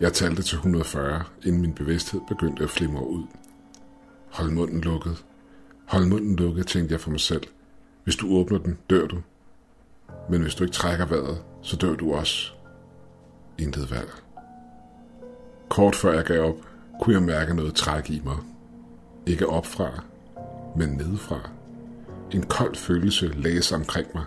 Jeg 0.00 0.12
talte 0.12 0.42
til 0.42 0.56
140, 0.56 1.24
inden 1.44 1.60
min 1.60 1.74
bevidsthed 1.74 2.20
begyndte 2.28 2.62
at 2.62 2.70
flimre 2.70 3.06
ud. 3.06 3.22
Hold 4.30 4.50
munden 4.50 4.80
lukket. 4.80 5.24
Hold 5.86 6.06
munden 6.06 6.36
lukket, 6.36 6.66
tænkte 6.66 6.92
jeg 6.92 7.00
for 7.00 7.10
mig 7.10 7.20
selv. 7.20 7.42
Hvis 8.04 8.16
du 8.16 8.36
åbner 8.36 8.58
den, 8.58 8.78
dør 8.90 9.06
du. 9.06 9.18
Men 10.30 10.42
hvis 10.42 10.54
du 10.54 10.64
ikke 10.64 10.74
trækker 10.74 11.06
vejret, 11.06 11.42
så 11.62 11.76
dør 11.76 11.94
du 11.94 12.14
også. 12.14 12.52
Intet 13.58 13.90
valg. 13.90 14.10
Kort 15.68 15.94
før 15.94 16.12
jeg 16.12 16.24
gav 16.24 16.44
op, 16.44 16.56
kunne 17.02 17.14
jeg 17.14 17.22
mærke 17.22 17.54
noget 17.54 17.74
træk 17.74 18.10
i 18.10 18.20
mig. 18.24 18.36
Ikke 19.26 19.48
opfra, 19.48 20.04
men 20.76 20.88
nedefra. 20.88 21.50
En 22.30 22.42
kold 22.42 22.74
følelse 22.74 23.28
lagde 23.28 23.62
sig 23.62 23.78
omkring 23.78 24.06
mig 24.14 24.24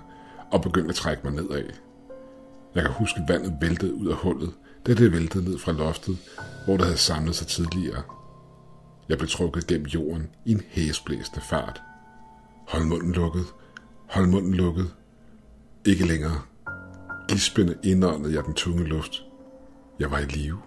og 0.52 0.62
begyndte 0.62 0.90
at 0.90 0.96
trække 0.96 1.22
mig 1.24 1.34
nedad. 1.34 1.70
Jeg 2.76 2.84
kan 2.84 2.92
huske, 2.92 3.20
at 3.20 3.34
vandet 3.34 3.58
væltede 3.62 3.94
ud 3.94 4.08
af 4.08 4.16
hullet, 4.16 4.54
da 4.88 4.94
det 4.94 5.12
væltede 5.12 5.50
ned 5.50 5.60
fra 5.60 5.72
loftet, 5.72 6.18
hvor 6.66 6.78
det 6.78 6.86
havde 6.86 6.98
samlet 6.98 7.36
sig 7.36 7.48
tidligere. 7.48 8.02
Jeg 9.10 9.18
blev 9.18 9.30
trukket 9.30 9.68
gennem 9.68 9.88
jorden 9.88 10.30
i 10.46 10.52
en 10.52 10.62
hæsblæsende 10.70 11.42
fart. 11.42 11.82
Hold 12.68 12.84
munden 12.84 13.12
lukket. 13.12 13.46
Hold 14.10 14.28
munden 14.28 14.54
lukket. 14.54 14.94
Ikke 15.86 16.08
længere. 16.08 16.42
Gispende 17.30 17.78
indåndede 17.84 18.34
jeg 18.34 18.44
den 18.44 18.54
tunge 18.54 18.84
luft. 18.84 19.24
Jeg 20.00 20.12
var 20.12 20.20
i 20.20 20.26
live. 20.26 20.58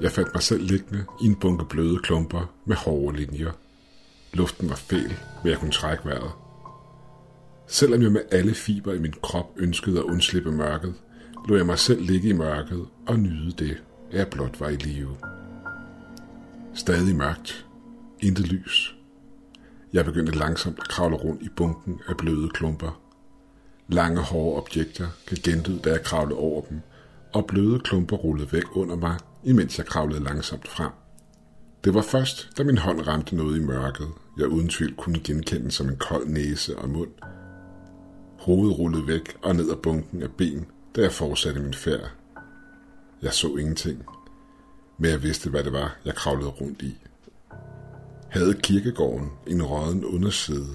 Jeg 0.00 0.10
fandt 0.10 0.34
mig 0.34 0.42
selv 0.42 0.62
liggende 0.62 1.04
i 1.22 1.26
en 1.26 1.34
bunke 1.34 1.64
bløde 1.64 1.98
klumper 1.98 2.54
med 2.64 2.76
hårde 2.76 3.16
linjer. 3.16 3.52
Luften 4.32 4.68
var 4.68 4.76
fæl, 4.76 5.14
men 5.42 5.50
jeg 5.50 5.58
kunne 5.58 5.70
trække 5.70 6.04
vejret. 6.04 6.32
Selvom 7.66 8.02
jeg 8.02 8.12
med 8.12 8.20
alle 8.30 8.54
fiber 8.54 8.92
i 8.92 8.98
min 8.98 9.14
krop 9.22 9.46
ønskede 9.56 9.98
at 9.98 10.04
undslippe 10.04 10.52
mørket, 10.52 10.94
lå 11.48 11.56
jeg 11.56 11.66
mig 11.66 11.78
selv 11.78 12.02
ligge 12.02 12.28
i 12.28 12.32
mørket 12.32 12.86
og 13.06 13.18
nyde 13.18 13.52
det, 13.52 13.82
at 14.10 14.18
jeg 14.18 14.28
blot 14.28 14.60
var 14.60 14.68
i 14.68 14.76
live. 14.76 15.16
Stadig 16.74 17.16
mørkt. 17.16 17.66
Intet 18.20 18.48
lys. 18.48 18.96
Jeg 19.92 20.04
begyndte 20.04 20.38
langsomt 20.38 20.78
at 20.78 20.88
kravle 20.88 21.16
rundt 21.16 21.42
i 21.42 21.48
bunken 21.56 22.00
af 22.08 22.16
bløde 22.16 22.48
klumper. 22.48 23.00
Lange, 23.88 24.20
hårde 24.20 24.62
objekter 24.62 25.06
kan 25.26 25.38
genlyde, 25.44 25.78
da 25.78 25.90
jeg 25.90 26.02
kravlede 26.02 26.38
over 26.38 26.62
dem, 26.62 26.80
og 27.32 27.46
bløde 27.46 27.80
klumper 27.80 28.16
rullede 28.16 28.52
væk 28.52 28.76
under 28.76 28.96
mig, 28.96 29.18
imens 29.44 29.78
jeg 29.78 29.86
kravlede 29.86 30.24
langsomt 30.24 30.68
frem. 30.68 30.90
Det 31.84 31.94
var 31.94 32.02
først, 32.02 32.50
da 32.58 32.64
min 32.64 32.78
hånd 32.78 33.06
ramte 33.06 33.36
noget 33.36 33.60
i 33.60 33.64
mørket, 33.64 34.08
jeg 34.38 34.48
uden 34.48 34.68
tvivl 34.68 34.94
kunne 34.94 35.20
genkende 35.24 35.70
som 35.70 35.88
en 35.88 35.96
kold 35.96 36.26
næse 36.26 36.78
og 36.78 36.90
mund. 36.90 37.10
Hovedet 38.38 38.78
rullede 38.78 39.06
væk 39.06 39.36
og 39.42 39.56
ned 39.56 39.70
ad 39.70 39.76
bunken 39.76 40.22
af 40.22 40.30
ben, 40.30 40.66
da 40.96 41.00
jeg 41.00 41.12
fortsatte 41.12 41.60
min 41.60 41.74
færd. 41.74 42.10
Jeg 43.22 43.32
så 43.32 43.56
ingenting, 43.56 44.04
men 45.02 45.10
jeg 45.10 45.22
vidste, 45.22 45.50
hvad 45.50 45.64
det 45.64 45.72
var, 45.72 45.96
jeg 46.04 46.14
kravlede 46.14 46.48
rundt 46.48 46.82
i. 46.82 46.98
Havde 48.28 48.54
kirkegården 48.54 49.30
en 49.46 49.62
råden 49.62 50.04
underside? 50.04 50.74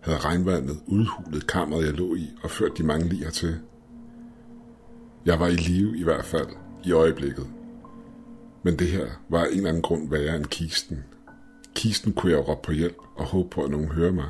Havde 0.00 0.18
regnvandet 0.18 0.78
udhulet 0.86 1.46
kammeret, 1.46 1.86
jeg 1.86 1.94
lå 1.94 2.14
i, 2.14 2.30
og 2.42 2.50
ført 2.50 2.78
de 2.78 2.82
mange 2.82 3.08
lier 3.08 3.30
til? 3.30 3.58
Jeg 5.26 5.40
var 5.40 5.48
i 5.48 5.54
live 5.54 5.98
i 5.98 6.02
hvert 6.02 6.24
fald, 6.24 6.46
i 6.84 6.92
øjeblikket. 6.92 7.46
Men 8.62 8.78
det 8.78 8.88
her 8.88 9.06
var 9.28 9.44
en 9.44 9.56
eller 9.56 9.68
anden 9.68 9.82
grund 9.82 10.10
værre 10.10 10.36
end 10.36 10.46
kisten. 10.46 11.04
Kisten 11.74 12.12
kunne 12.12 12.32
jeg 12.32 12.48
råbe 12.48 12.60
på 12.64 12.72
hjælp 12.72 12.98
og 13.16 13.24
håbe 13.24 13.48
på, 13.50 13.64
at 13.64 13.70
nogen 13.70 13.88
hører 13.88 14.12
mig. 14.12 14.28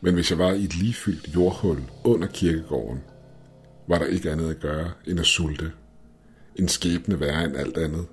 Men 0.00 0.14
hvis 0.14 0.30
jeg 0.30 0.38
var 0.38 0.52
i 0.52 0.64
et 0.64 0.76
ligefyldt 0.76 1.34
jordhul 1.34 1.78
under 2.04 2.26
kirkegården, 2.26 3.00
var 3.88 3.98
der 3.98 4.06
ikke 4.06 4.30
andet 4.30 4.50
at 4.50 4.60
gøre 4.60 4.90
end 5.06 5.20
at 5.20 5.26
sulte. 5.26 5.72
En 6.56 6.68
skæbne 6.68 7.20
værre 7.20 7.44
end 7.44 7.56
alt 7.56 7.76
andet. 7.76 8.06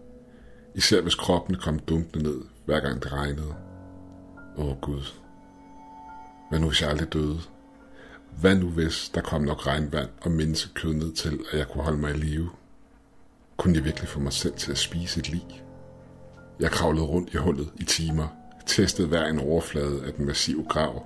Især 0.77 1.01
hvis 1.01 1.15
kroppen 1.15 1.55
kom 1.55 1.79
dumpende 1.79 2.29
ned, 2.29 2.41
hver 2.65 2.79
gang 2.79 3.03
det 3.03 3.13
regnede. 3.13 3.55
Åh 4.57 4.77
Gud. 4.81 5.03
Hvad 6.49 6.59
nu 6.59 6.67
hvis 6.67 6.81
jeg 6.81 6.89
aldrig 6.89 7.13
døde? 7.13 7.39
Hvad 8.39 8.55
nu 8.55 8.67
hvis 8.69 9.11
der 9.15 9.21
kom 9.21 9.41
nok 9.41 9.67
regnvand 9.67 10.09
og 10.21 10.31
menneskekød 10.31 10.93
ned 10.93 11.13
til, 11.13 11.39
at 11.51 11.57
jeg 11.57 11.67
kunne 11.67 11.83
holde 11.83 11.97
mig 11.97 12.15
i 12.15 12.17
live? 12.17 12.49
Kunne 13.57 13.75
jeg 13.75 13.85
virkelig 13.85 14.09
få 14.09 14.19
mig 14.19 14.33
selv 14.33 14.53
til 14.53 14.71
at 14.71 14.77
spise 14.77 15.19
et 15.19 15.29
lig? 15.29 15.63
Jeg 16.59 16.71
kravlede 16.71 17.05
rundt 17.05 17.33
i 17.33 17.37
hullet 17.37 17.69
i 17.75 17.83
timer, 17.83 18.27
testede 18.65 19.07
hver 19.07 19.25
en 19.25 19.39
overflade 19.39 20.05
af 20.05 20.13
den 20.13 20.25
massive 20.25 20.65
grav. 20.69 21.05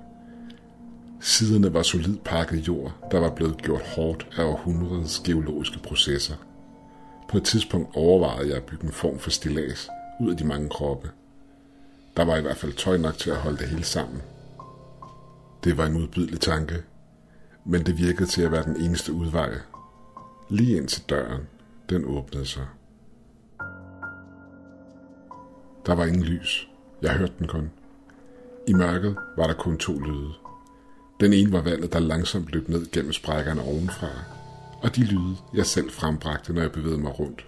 Siderne 1.21 1.73
var 1.73 1.81
solid 1.81 2.17
pakket 2.17 2.67
jord, 2.67 2.93
der 3.11 3.19
var 3.19 3.29
blevet 3.35 3.57
gjort 3.57 3.81
hårdt 3.81 4.27
af 4.37 4.43
århundredets 4.43 5.19
geologiske 5.19 5.79
processer. 5.79 6.35
På 7.31 7.37
et 7.37 7.43
tidspunkt 7.43 7.95
overvejede 7.95 8.47
jeg 8.47 8.57
at 8.57 8.63
bygge 8.63 8.83
en 8.83 8.91
form 8.91 9.19
for 9.19 9.29
stilas 9.29 9.89
ud 10.19 10.31
af 10.31 10.37
de 10.37 10.43
mange 10.43 10.69
kroppe. 10.69 11.11
Der 12.17 12.25
var 12.25 12.37
i 12.37 12.41
hvert 12.41 12.57
fald 12.57 12.73
tøj 12.73 12.97
nok 12.97 13.17
til 13.17 13.29
at 13.29 13.37
holde 13.37 13.57
det 13.57 13.67
hele 13.67 13.83
sammen. 13.83 14.21
Det 15.63 15.77
var 15.77 15.85
en 15.85 15.95
udbydelig 15.95 16.39
tanke, 16.39 16.75
men 17.65 17.85
det 17.85 17.97
virkede 17.97 18.29
til 18.29 18.41
at 18.41 18.51
være 18.51 18.63
den 18.63 18.81
eneste 18.81 19.13
udvej. 19.13 19.49
Lige 20.49 20.77
ind 20.77 20.87
til 20.87 21.03
døren, 21.09 21.41
den 21.89 22.05
åbnede 22.05 22.45
sig. 22.45 22.65
Der 25.85 25.95
var 25.95 26.05
ingen 26.05 26.23
lys. 26.23 26.67
Jeg 27.01 27.13
hørte 27.13 27.33
den 27.39 27.47
kun. 27.47 27.71
I 28.67 28.73
mørket 28.73 29.15
var 29.37 29.47
der 29.47 29.53
kun 29.53 29.77
to 29.77 29.99
lyde. 29.99 30.31
Den 31.19 31.33
ene 31.33 31.51
var 31.51 31.61
vandet, 31.61 31.93
der 31.93 31.99
langsomt 31.99 32.51
løb 32.51 32.69
ned 32.69 32.91
gennem 32.91 33.13
sprækkerne 33.13 33.61
ovenfra, 33.61 34.07
og 34.81 34.95
de 34.95 35.03
lyde, 35.03 35.35
jeg 35.53 35.65
selv 35.65 35.91
frembragte, 35.91 36.53
når 36.53 36.61
jeg 36.61 36.71
bevægede 36.71 37.01
mig 37.01 37.19
rundt. 37.19 37.47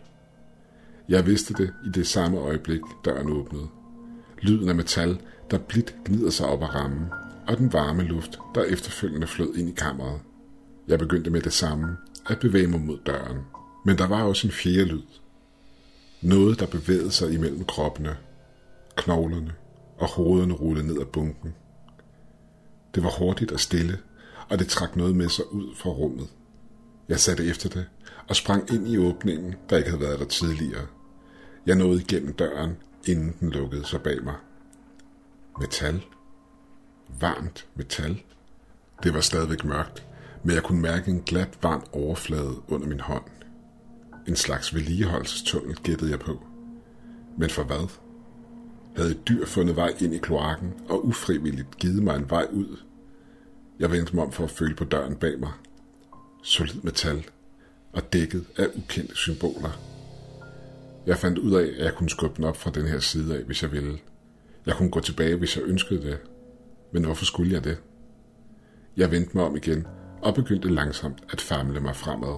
Jeg 1.10 1.26
vidste 1.26 1.54
det 1.54 1.74
i 1.86 1.90
det 1.90 2.08
samme 2.08 2.38
øjeblik, 2.38 2.82
døren 3.06 3.30
åbnede. 3.30 3.68
Lyden 4.42 4.70
af 4.70 4.76
metal, 4.76 5.22
der 5.52 5.58
blidt 5.58 5.96
gnider 6.06 6.30
sig 6.30 6.48
op 6.48 6.64
ad 6.64 6.76
rammen, 6.76 7.06
og 7.48 7.58
den 7.58 7.74
varme 7.74 8.04
luft, 8.04 8.40
der 8.56 8.64
efterfølgende 8.64 9.28
flød 9.28 9.56
ind 9.56 9.70
i 9.70 9.74
kammeret. 9.74 10.20
Jeg 10.88 11.00
begyndte 11.00 11.30
med 11.30 11.42
det 11.42 11.54
samme, 11.54 11.98
at 12.30 12.40
bevæge 12.40 12.68
mig 12.68 12.82
mod 12.82 12.98
døren. 13.06 13.38
Men 13.86 13.98
der 13.98 14.08
var 14.08 14.24
også 14.24 14.48
en 14.48 14.54
fjerde 14.54 14.86
lyd. 14.86 15.02
Noget, 16.22 16.60
der 16.60 16.66
bevægede 16.66 17.12
sig 17.12 17.34
imellem 17.34 17.66
kroppene, 17.66 18.18
knoglerne 18.96 19.54
og 19.98 20.08
hovederne 20.08 20.54
rullede 20.54 20.88
ned 20.88 21.00
ad 21.02 21.06
bunken. 21.06 21.54
Det 22.96 23.04
var 23.04 23.10
hurtigt 23.20 23.52
og 23.52 23.60
stille, 23.60 23.98
og 24.50 24.60
det 24.60 24.68
trak 24.68 24.96
noget 24.96 25.16
med 25.16 25.30
sig 25.30 25.54
ud 25.54 25.76
fra 25.76 25.90
rummet. 25.90 26.28
Jeg 27.10 27.20
satte 27.20 27.46
efter 27.46 27.70
det 27.70 27.86
og 28.28 28.36
sprang 28.36 28.74
ind 28.74 28.88
i 28.88 28.98
åbningen, 28.98 29.56
der 29.70 29.78
ikke 29.78 29.90
havde 29.90 30.02
været 30.02 30.20
der 30.20 30.26
tidligere. 30.26 30.88
Jeg 31.66 31.76
nåede 31.76 32.02
igennem 32.02 32.34
døren, 32.34 32.78
inden 33.08 33.36
den 33.40 33.50
lukkede 33.50 33.86
sig 33.86 34.02
bag 34.02 34.24
mig. 34.24 34.36
Metal. 35.60 36.04
Varmt 37.20 37.68
metal. 37.76 38.22
Det 39.04 39.14
var 39.14 39.20
stadigvæk 39.20 39.66
mørkt, 39.66 40.08
men 40.44 40.56
jeg 40.56 40.64
kunne 40.64 40.82
mærke 40.82 41.12
en 41.12 41.22
glat 41.22 41.58
varm 41.62 41.84
overflade 41.92 42.56
under 42.68 42.88
min 42.88 43.00
hånd. 43.00 43.24
En 44.28 44.36
slags 44.36 44.76
vedligeholdelsestunnel 44.76 45.76
gættede 45.76 46.12
jeg 46.12 46.20
på. 46.20 46.44
Men 47.38 47.50
for 47.50 47.64
hvad? 47.64 47.90
Havde 48.96 49.12
et 49.12 49.28
dyr 49.28 49.46
fundet 49.46 49.76
vej 49.76 49.94
ind 50.00 50.14
i 50.14 50.18
kloakken 50.18 50.74
og 50.90 51.06
ufrivilligt 51.06 51.78
givet 51.78 52.04
mig 52.04 52.16
en 52.16 52.30
vej 52.30 52.48
ud? 52.52 52.78
Jeg 53.80 53.92
vendte 53.92 54.16
mig 54.16 54.26
om 54.26 54.32
for 54.32 54.44
at 54.44 54.52
føle 54.52 54.76
på 54.76 54.84
døren 54.84 55.16
bag 55.16 55.40
mig. 55.40 55.52
Solid 56.46 56.84
metal 56.84 57.26
og 57.94 58.14
dækket 58.14 58.46
af 58.58 58.68
ukendte 58.76 59.16
symboler. 59.16 59.80
Jeg 61.06 61.18
fandt 61.18 61.38
ud 61.38 61.54
af, 61.54 61.64
at 61.64 61.86
jeg 61.86 61.94
kunne 61.96 62.10
skubbe 62.10 62.38
den 62.38 62.44
op 62.44 62.58
fra 62.58 62.72
den 62.72 62.88
her 62.88 63.00
side 63.00 63.38
af, 63.38 63.44
hvis 63.44 63.64
jeg 63.64 63.72
ville. 63.72 64.00
Jeg 64.66 64.76
kunne 64.76 64.92
gå 64.92 65.00
tilbage, 65.00 65.36
hvis 65.36 65.58
jeg 65.58 65.66
ønskede 65.66 66.02
det. 66.02 66.18
Men 66.92 67.06
hvorfor 67.06 67.26
skulle 67.26 67.54
jeg 67.54 67.64
det? 67.64 67.78
Jeg 68.98 69.12
vendte 69.12 69.38
mig 69.38 69.46
om 69.46 69.56
igen 69.56 69.88
og 70.22 70.36
begyndte 70.36 70.70
langsomt 70.70 71.24
at 71.30 71.42
famle 71.42 71.80
mig 71.80 71.96
fremad. 71.96 72.38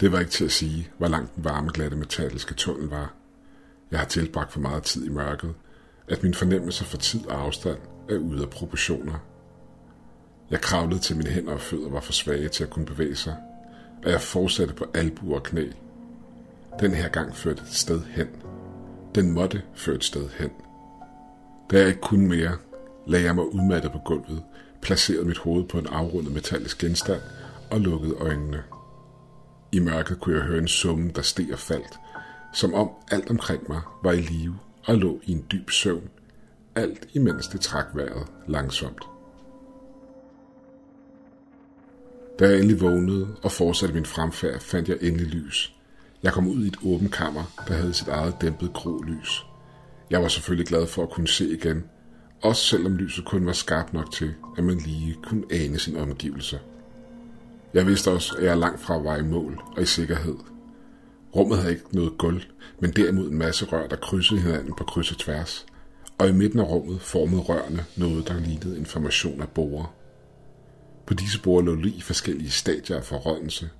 Det 0.00 0.12
var 0.12 0.18
ikke 0.18 0.30
til 0.30 0.44
at 0.44 0.52
sige, 0.52 0.90
hvor 0.98 1.08
langt 1.08 1.36
den 1.36 1.44
varme, 1.44 1.70
glatte 1.74 1.96
metalliske 1.96 2.54
tunnel 2.54 2.88
var. 2.88 3.14
Jeg 3.90 3.98
har 3.98 4.06
tilbragt 4.06 4.52
for 4.52 4.60
meget 4.60 4.82
tid 4.82 5.04
i 5.06 5.08
mørket, 5.08 5.54
at 6.08 6.22
min 6.22 6.34
fornemmelse 6.34 6.84
for 6.84 6.96
tid 6.96 7.26
og 7.26 7.40
afstand 7.40 7.78
er 8.08 8.16
ude 8.16 8.42
af 8.42 8.50
proportioner. 8.50 9.33
Jeg 10.50 10.60
kravlede 10.60 11.00
til 11.00 11.16
mine 11.16 11.30
hænder 11.30 11.52
og 11.52 11.60
fødder 11.60 11.90
var 11.90 12.00
for 12.00 12.12
svage 12.12 12.48
til 12.48 12.64
at 12.64 12.70
kunne 12.70 12.86
bevæge 12.86 13.16
sig, 13.16 13.36
og 14.04 14.10
jeg 14.10 14.20
fortsatte 14.20 14.74
på 14.74 14.84
albuer 14.94 15.36
og 15.36 15.42
knæ. 15.42 15.70
Den 16.80 16.94
her 16.94 17.08
gang 17.08 17.36
førte 17.36 17.62
et 17.62 17.74
sted 17.74 18.02
hen. 18.10 18.28
Den 19.14 19.30
måtte 19.30 19.62
føre 19.74 19.96
et 19.96 20.04
sted 20.04 20.28
hen. 20.38 20.50
Da 21.70 21.78
jeg 21.78 21.88
ikke 21.88 22.00
kunne 22.00 22.28
mere, 22.28 22.56
lagde 23.06 23.26
jeg 23.26 23.34
mig 23.34 23.54
udmattet 23.54 23.92
på 23.92 23.98
gulvet, 24.04 24.42
placerede 24.82 25.24
mit 25.24 25.38
hoved 25.38 25.64
på 25.64 25.78
en 25.78 25.86
afrundet 25.86 26.32
metallisk 26.32 26.78
genstand 26.78 27.20
og 27.70 27.80
lukkede 27.80 28.14
øjnene. 28.14 28.62
I 29.72 29.78
mørket 29.78 30.20
kunne 30.20 30.36
jeg 30.36 30.44
høre 30.44 30.58
en 30.58 30.68
summe, 30.68 31.10
der 31.10 31.22
steg 31.22 31.52
og 31.52 31.58
faldt, 31.58 31.98
som 32.52 32.74
om 32.74 32.90
alt 33.10 33.30
omkring 33.30 33.62
mig 33.68 33.80
var 34.02 34.12
i 34.12 34.20
live 34.20 34.58
og 34.86 34.96
lå 34.96 35.20
i 35.22 35.32
en 35.32 35.46
dyb 35.52 35.70
søvn, 35.70 36.08
alt 36.74 37.08
imens 37.12 37.48
det 37.48 37.60
trak 37.60 37.86
vejret 37.94 38.26
langsomt. 38.48 39.13
Da 42.38 42.48
jeg 42.48 42.54
endelig 42.56 42.80
vågnede 42.80 43.36
og 43.42 43.52
fortsatte 43.52 43.94
min 43.94 44.06
fremfærd, 44.06 44.60
fandt 44.60 44.88
jeg 44.88 44.96
endelig 45.00 45.26
lys. 45.26 45.74
Jeg 46.22 46.32
kom 46.32 46.48
ud 46.48 46.64
i 46.64 46.68
et 46.68 46.76
åbent 46.84 47.12
kammer, 47.12 47.44
der 47.68 47.74
havde 47.74 47.94
sit 47.94 48.08
eget 48.08 48.34
dæmpet 48.40 48.72
grå 48.72 49.02
lys. 49.02 49.46
Jeg 50.10 50.22
var 50.22 50.28
selvfølgelig 50.28 50.66
glad 50.66 50.86
for 50.86 51.02
at 51.02 51.10
kunne 51.10 51.28
se 51.28 51.48
igen, 51.48 51.84
også 52.42 52.62
selvom 52.64 52.96
lyset 52.96 53.24
kun 53.24 53.46
var 53.46 53.52
skarpt 53.52 53.92
nok 53.92 54.12
til, 54.12 54.34
at 54.58 54.64
man 54.64 54.78
lige 54.78 55.16
kunne 55.22 55.44
ane 55.50 55.78
sin 55.78 55.96
omgivelser. 55.96 56.58
Jeg 57.74 57.86
vidste 57.86 58.10
også, 58.10 58.34
at 58.38 58.44
jeg 58.44 58.58
langt 58.58 58.80
fra 58.80 58.98
var 58.98 59.16
i 59.16 59.22
mål 59.22 59.60
og 59.76 59.82
i 59.82 59.86
sikkerhed. 59.86 60.36
Rummet 61.36 61.58
havde 61.58 61.72
ikke 61.72 61.84
noget 61.92 62.18
gulv, 62.18 62.42
men 62.80 62.90
derimod 62.90 63.30
en 63.30 63.38
masse 63.38 63.66
rør, 63.66 63.86
der 63.86 63.96
krydsede 63.96 64.40
hinanden 64.40 64.74
på 64.74 64.84
kryds 64.84 65.10
og 65.10 65.18
tværs. 65.18 65.66
Og 66.18 66.28
i 66.28 66.32
midten 66.32 66.60
af 66.60 66.68
rummet 66.68 67.00
formede 67.00 67.40
rørene 67.40 67.84
noget, 67.96 68.28
der 68.28 68.40
lignede 68.40 68.78
information 68.78 69.42
af 69.42 69.48
borer. 69.48 69.94
På 71.06 71.14
disse 71.14 71.42
bord 71.42 71.64
lå 71.64 71.74
lige 71.74 72.02
forskellige 72.02 72.50
stadier 72.50 72.96
af 72.96 73.04
forrådnelse, 73.04 73.70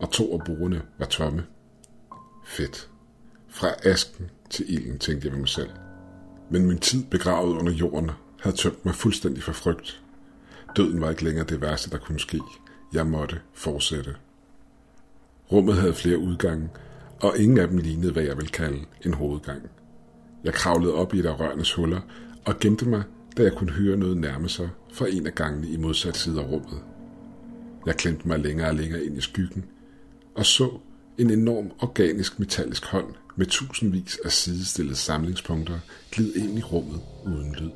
og 0.00 0.10
to 0.10 0.32
af 0.32 0.44
bordene 0.44 0.82
var 0.98 1.06
tomme. 1.06 1.44
Fedt. 2.46 2.90
Fra 3.48 3.68
asken 3.82 4.30
til 4.50 4.74
ilden, 4.74 4.98
tænkte 4.98 5.26
jeg 5.26 5.32
ved 5.32 5.40
mig 5.40 5.48
selv. 5.48 5.70
Men 6.50 6.66
min 6.66 6.78
tid 6.78 7.04
begravet 7.04 7.58
under 7.58 7.72
jorden 7.72 8.10
havde 8.40 8.56
tømt 8.56 8.84
mig 8.84 8.94
fuldstændig 8.94 9.42
for 9.42 9.52
frygt. 9.52 10.02
Døden 10.76 11.00
var 11.00 11.10
ikke 11.10 11.24
længere 11.24 11.46
det 11.46 11.60
værste, 11.60 11.90
der 11.90 11.98
kunne 11.98 12.20
ske. 12.20 12.40
Jeg 12.92 13.06
måtte 13.06 13.40
fortsætte. 13.52 14.14
Rummet 15.52 15.74
havde 15.74 15.94
flere 15.94 16.18
udgange, 16.18 16.68
og 17.20 17.38
ingen 17.38 17.58
af 17.58 17.68
dem 17.68 17.78
lignede, 17.78 18.12
hvad 18.12 18.22
jeg 18.22 18.36
vil 18.36 18.48
kalde 18.48 18.84
en 19.04 19.14
hovedgang. 19.14 19.62
Jeg 20.44 20.54
kravlede 20.54 20.94
op 20.94 21.14
i 21.14 21.18
et 21.18 21.26
af 21.26 21.40
rørenes 21.40 21.72
huller 21.72 22.00
og 22.44 22.58
gemte 22.60 22.88
mig, 22.88 23.02
da 23.36 23.42
jeg 23.42 23.52
kunne 23.52 23.72
høre 23.72 23.96
noget 23.96 24.16
nærme 24.16 24.48
sig 24.48 24.68
fra 24.92 25.06
en 25.08 25.26
af 25.26 25.34
gangene 25.34 25.68
i 25.68 25.76
modsat 25.76 26.16
side 26.16 26.40
af 26.40 26.44
rummet. 26.44 26.82
Jeg 27.86 27.96
klemte 27.96 28.28
mig 28.28 28.38
længere 28.38 28.68
og 28.68 28.74
længere 28.74 29.04
ind 29.04 29.18
i 29.18 29.20
skyggen, 29.20 29.64
og 30.34 30.46
så 30.46 30.78
en 31.18 31.30
enorm 31.30 31.70
organisk 31.78 32.38
metallisk 32.38 32.84
hånd 32.84 33.14
med 33.36 33.46
tusindvis 33.46 34.18
af 34.24 34.32
sidestillede 34.32 34.96
samlingspunkter 34.96 35.78
glide 36.10 36.34
ind 36.34 36.58
i 36.58 36.62
rummet 36.62 37.00
uden 37.26 37.54
lyd. 37.54 37.70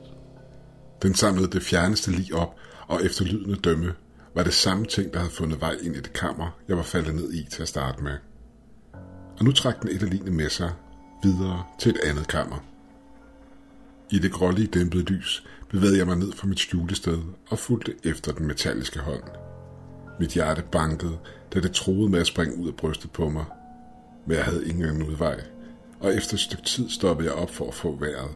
Den 1.02 1.14
samlede 1.14 1.50
det 1.50 1.62
fjerneste 1.62 2.10
lig 2.10 2.34
op, 2.34 2.56
og 2.86 3.04
efter 3.04 3.24
lydende 3.24 3.56
dømme 3.56 3.94
var 4.34 4.42
det 4.42 4.54
samme 4.54 4.86
ting, 4.86 5.12
der 5.12 5.18
havde 5.18 5.32
fundet 5.32 5.60
vej 5.60 5.76
ind 5.82 5.96
i 5.96 6.00
det 6.00 6.12
kammer, 6.12 6.58
jeg 6.68 6.76
var 6.76 6.82
faldet 6.82 7.14
ned 7.14 7.32
i 7.32 7.46
til 7.50 7.62
at 7.62 7.68
starte 7.68 8.02
med. 8.02 8.16
Og 9.38 9.44
nu 9.44 9.52
trak 9.52 9.82
den 9.82 9.90
et 9.90 10.26
af 10.26 10.32
med 10.32 10.48
sig 10.48 10.72
videre 11.22 11.64
til 11.80 11.90
et 11.90 12.00
andet 12.04 12.28
kammer. 12.28 12.77
I 14.10 14.18
det 14.18 14.32
grålige 14.32 14.66
dæmpede 14.66 15.02
lys 15.02 15.44
bevægede 15.70 15.98
jeg 15.98 16.06
mig 16.06 16.16
ned 16.16 16.32
fra 16.32 16.46
mit 16.46 16.60
skjulested 16.60 17.18
og 17.50 17.58
fulgte 17.58 17.94
efter 18.04 18.32
den 18.32 18.46
metalliske 18.46 19.00
hånd. 19.00 19.22
Mit 20.20 20.30
hjerte 20.30 20.62
bankede, 20.72 21.18
da 21.54 21.60
det 21.60 21.72
troede 21.72 22.10
med 22.10 22.20
at 22.20 22.26
springe 22.26 22.56
ud 22.56 22.68
af 22.68 22.74
brystet 22.74 23.10
på 23.10 23.28
mig. 23.28 23.44
Men 24.26 24.36
jeg 24.36 24.44
havde 24.44 24.68
ingen 24.68 24.84
anden 24.84 25.02
udvej, 25.02 25.40
og 26.00 26.14
efter 26.14 26.34
et 26.34 26.40
stykke 26.40 26.64
tid 26.64 26.90
stoppede 26.90 27.28
jeg 27.28 27.36
op 27.36 27.50
for 27.50 27.68
at 27.68 27.74
få 27.74 27.96
vejret. 27.96 28.30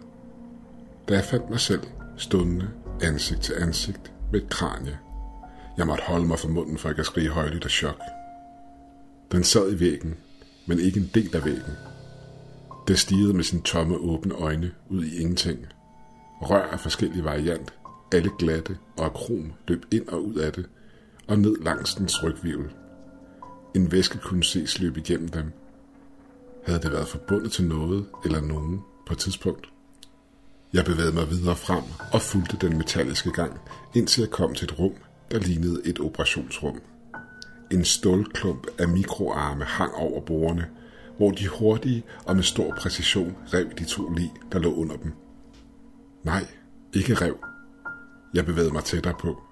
Da 1.08 1.14
jeg 1.14 1.24
fandt 1.24 1.50
mig 1.50 1.60
selv 1.60 1.82
stående 2.16 2.68
ansigt 3.02 3.40
til 3.40 3.54
ansigt 3.60 4.12
med 4.32 4.42
et 4.42 4.48
kranje. 4.48 4.98
Jeg 5.76 5.86
måtte 5.86 6.04
holde 6.04 6.26
mig 6.26 6.38
for 6.38 6.48
munden, 6.48 6.78
for 6.78 6.88
ikke 6.88 7.00
at 7.00 7.06
skrige 7.06 7.28
højt 7.28 7.64
af 7.64 7.70
chok. 7.70 8.00
Den 9.32 9.44
sad 9.44 9.72
i 9.72 9.80
væggen, 9.80 10.14
men 10.66 10.78
ikke 10.78 11.00
en 11.00 11.10
del 11.14 11.36
af 11.36 11.44
væggen. 11.44 11.91
Det 12.88 12.98
stirrede 12.98 13.34
med 13.34 13.44
sine 13.44 13.62
tomme, 13.62 13.96
åbne 13.96 14.34
øjne 14.34 14.72
ud 14.90 15.04
i 15.04 15.20
ingenting. 15.20 15.66
Rør 16.42 16.62
af 16.62 16.80
forskellige 16.80 17.24
variant, 17.24 17.74
alle 18.12 18.30
glatte 18.38 18.78
og 18.96 19.06
akrom 19.06 19.52
løb 19.68 19.84
ind 19.92 20.08
og 20.08 20.24
ud 20.24 20.34
af 20.34 20.52
det, 20.52 20.68
og 21.28 21.38
ned 21.38 21.56
langs 21.62 21.94
dens 21.94 22.22
rygvirvel. 22.24 22.70
En 23.74 23.92
væske 23.92 24.18
kunne 24.18 24.44
ses 24.44 24.78
løbe 24.78 25.00
igennem 25.00 25.28
dem. 25.28 25.52
Havde 26.66 26.80
det 26.80 26.92
været 26.92 27.08
forbundet 27.08 27.52
til 27.52 27.64
noget 27.64 28.06
eller 28.24 28.40
nogen 28.40 28.80
på 29.06 29.12
et 29.12 29.18
tidspunkt? 29.18 29.68
Jeg 30.72 30.84
bevægede 30.84 31.14
mig 31.14 31.30
videre 31.30 31.56
frem 31.56 31.82
og 32.12 32.20
fulgte 32.20 32.56
den 32.66 32.78
metalliske 32.78 33.32
gang, 33.32 33.60
indtil 33.94 34.20
jeg 34.20 34.30
kom 34.30 34.54
til 34.54 34.64
et 34.64 34.78
rum, 34.78 34.94
der 35.30 35.38
lignede 35.38 35.82
et 35.84 36.00
operationsrum. 36.00 36.80
En 37.70 37.84
stålklump 37.84 38.66
af 38.78 38.88
mikroarme 38.88 39.64
hang 39.64 39.94
over 39.94 40.20
bordene, 40.20 40.66
hvor 41.16 41.30
de 41.30 41.48
hurtige 41.48 42.02
og 42.24 42.36
med 42.36 42.44
stor 42.44 42.74
præcision 42.78 43.36
rev 43.54 43.70
de 43.78 43.84
to 43.84 44.08
lig, 44.08 44.32
der 44.52 44.58
lå 44.58 44.74
under 44.74 44.96
dem. 44.96 45.12
Nej, 46.24 46.46
ikke 46.94 47.14
rev. 47.14 47.36
Jeg 48.34 48.46
bevægede 48.46 48.72
mig 48.72 48.84
tættere 48.84 49.14
på. 49.20 49.42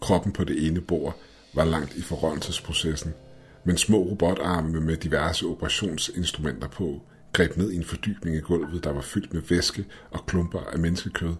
Kroppen 0.00 0.32
på 0.32 0.44
det 0.44 0.66
ene 0.66 0.80
bord 0.80 1.16
var 1.54 1.64
langt 1.64 1.96
i 1.96 2.02
forrådelsesprocessen, 2.02 3.12
men 3.64 3.76
små 3.76 3.98
robotarme 3.98 4.80
med 4.80 4.96
diverse 4.96 5.46
operationsinstrumenter 5.46 6.68
på 6.68 7.02
greb 7.32 7.56
ned 7.56 7.70
i 7.70 7.76
en 7.76 7.84
fordybning 7.84 8.36
i 8.36 8.40
gulvet, 8.40 8.84
der 8.84 8.92
var 8.92 9.00
fyldt 9.00 9.34
med 9.34 9.42
væske 9.42 9.84
og 10.10 10.26
klumper 10.26 10.60
af 10.60 10.78
menneskekød, 10.78 11.34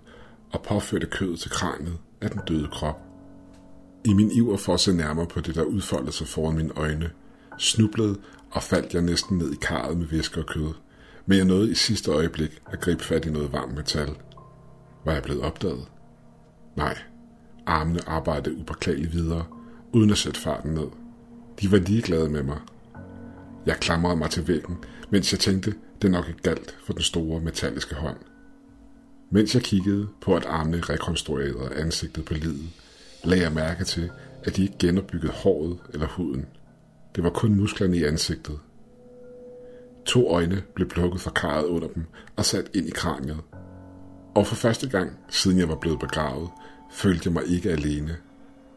og 0.52 0.62
påførte 0.62 1.06
kødet 1.06 1.40
til 1.40 1.50
kraniet 1.50 1.98
af 2.20 2.30
den 2.30 2.40
døde 2.48 2.68
krop. 2.72 3.00
I 4.04 4.12
min 4.12 4.30
iver 4.30 4.56
for 4.56 4.74
at 4.74 4.80
se 4.80 4.92
nærmere 4.92 5.26
på 5.26 5.40
det, 5.40 5.54
der 5.54 5.62
udfoldede 5.62 6.12
sig 6.12 6.26
foran 6.26 6.56
mine 6.56 6.72
øjne, 6.76 7.10
snublede 7.58 8.16
og 8.50 8.62
faldt 8.62 8.94
jeg 8.94 9.02
næsten 9.02 9.38
ned 9.38 9.52
i 9.52 9.58
karret 9.62 9.98
med 9.98 10.06
væske 10.06 10.40
og 10.40 10.46
kød, 10.46 10.72
men 11.26 11.38
jeg 11.38 11.46
nåede 11.46 11.70
i 11.70 11.74
sidste 11.74 12.10
øjeblik 12.10 12.62
at 12.72 12.80
gribe 12.80 13.04
fat 13.04 13.24
i 13.24 13.30
noget 13.30 13.52
varmt 13.52 13.74
metal. 13.74 14.16
Var 15.04 15.12
jeg 15.12 15.22
blevet 15.22 15.42
opdaget? 15.42 15.88
Nej, 16.76 16.98
armene 17.66 18.08
arbejdede 18.08 18.56
upåklageligt 18.56 19.12
videre, 19.12 19.44
uden 19.92 20.10
at 20.10 20.18
sætte 20.18 20.40
farten 20.40 20.74
ned. 20.74 20.88
De 21.60 21.72
var 21.72 21.78
ligeglade 21.78 22.28
med 22.28 22.42
mig. 22.42 22.58
Jeg 23.66 23.76
klamrede 23.76 24.16
mig 24.16 24.30
til 24.30 24.48
væggen, 24.48 24.76
mens 25.10 25.32
jeg 25.32 25.40
tænkte, 25.40 25.74
det 26.02 26.10
nok 26.10 26.28
ikke 26.28 26.42
galt 26.42 26.76
for 26.84 26.92
den 26.92 27.02
store 27.02 27.40
metalliske 27.40 27.94
hånd. 27.94 28.16
Mens 29.30 29.54
jeg 29.54 29.62
kiggede 29.62 30.08
på, 30.20 30.36
at 30.36 30.46
armene 30.46 30.80
rekonstruerede 30.80 31.74
ansigtet 31.74 32.24
på 32.24 32.34
livet, 32.34 32.70
lagde 33.24 33.42
jeg 33.42 33.52
mærke 33.52 33.84
til, 33.84 34.10
at 34.44 34.56
de 34.56 34.62
ikke 34.62 34.78
genopbyggede 34.78 35.32
håret 35.32 35.78
eller 35.92 36.06
huden. 36.06 36.46
Det 37.14 37.24
var 37.24 37.30
kun 37.30 37.54
musklerne 37.54 37.96
i 37.96 38.04
ansigtet. 38.04 38.58
To 40.04 40.28
øjne 40.28 40.62
blev 40.74 40.88
plukket 40.88 41.20
fra 41.20 41.30
karret 41.30 41.64
under 41.64 41.88
dem 41.88 42.04
og 42.36 42.44
sat 42.44 42.70
ind 42.74 42.88
i 42.88 42.90
kraniet. 42.90 43.40
Og 44.34 44.46
for 44.46 44.54
første 44.54 44.88
gang, 44.88 45.18
siden 45.28 45.58
jeg 45.58 45.68
var 45.68 45.74
blevet 45.74 46.00
begravet, 46.00 46.50
følte 46.92 47.22
jeg 47.24 47.32
mig 47.32 47.46
ikke 47.46 47.70
alene, 47.70 48.16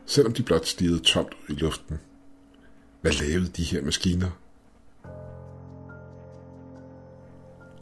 selvom 0.06 0.34
de 0.34 0.44
blot 0.44 0.66
stirrede 0.66 1.00
tomt 1.00 1.34
ud 1.50 1.56
i 1.56 1.60
luften. 1.60 2.00
Hvad 3.02 3.12
lavede 3.12 3.48
de 3.48 3.64
her 3.64 3.82
maskiner? 3.82 4.30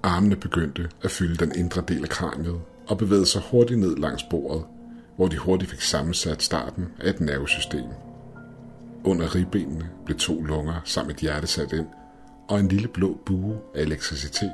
Armene 0.04 0.36
begyndte 0.36 0.90
at 1.04 1.12
fylde 1.12 1.46
den 1.46 1.56
indre 1.56 1.84
del 1.88 2.04
af 2.04 2.10
kraniet 2.10 2.62
og 2.88 2.98
bevægede 2.98 3.26
sig 3.26 3.42
hurtigt 3.52 3.80
ned 3.80 3.96
langs 3.96 4.24
bordet, 4.24 4.66
hvor 5.16 5.28
de 5.28 5.38
hurtigt 5.38 5.72
fik 5.72 5.82
sammensat 5.82 6.44
starten 6.44 6.88
af 7.00 7.10
et 7.10 7.20
nervesystem. 7.20 7.86
Under 9.04 9.36
ribbenene 9.36 9.90
blev 10.06 10.18
to 10.18 10.42
lunger 10.42 10.82
sammen 10.84 11.12
et 11.12 11.22
hjerte 11.22 11.48
sat 11.48 11.74
ind, 11.74 11.88
og 12.48 12.60
en 12.60 12.68
lille 12.68 12.88
blå 12.88 13.18
bue 13.26 13.60
af 13.76 13.82
elektricitet 13.82 14.52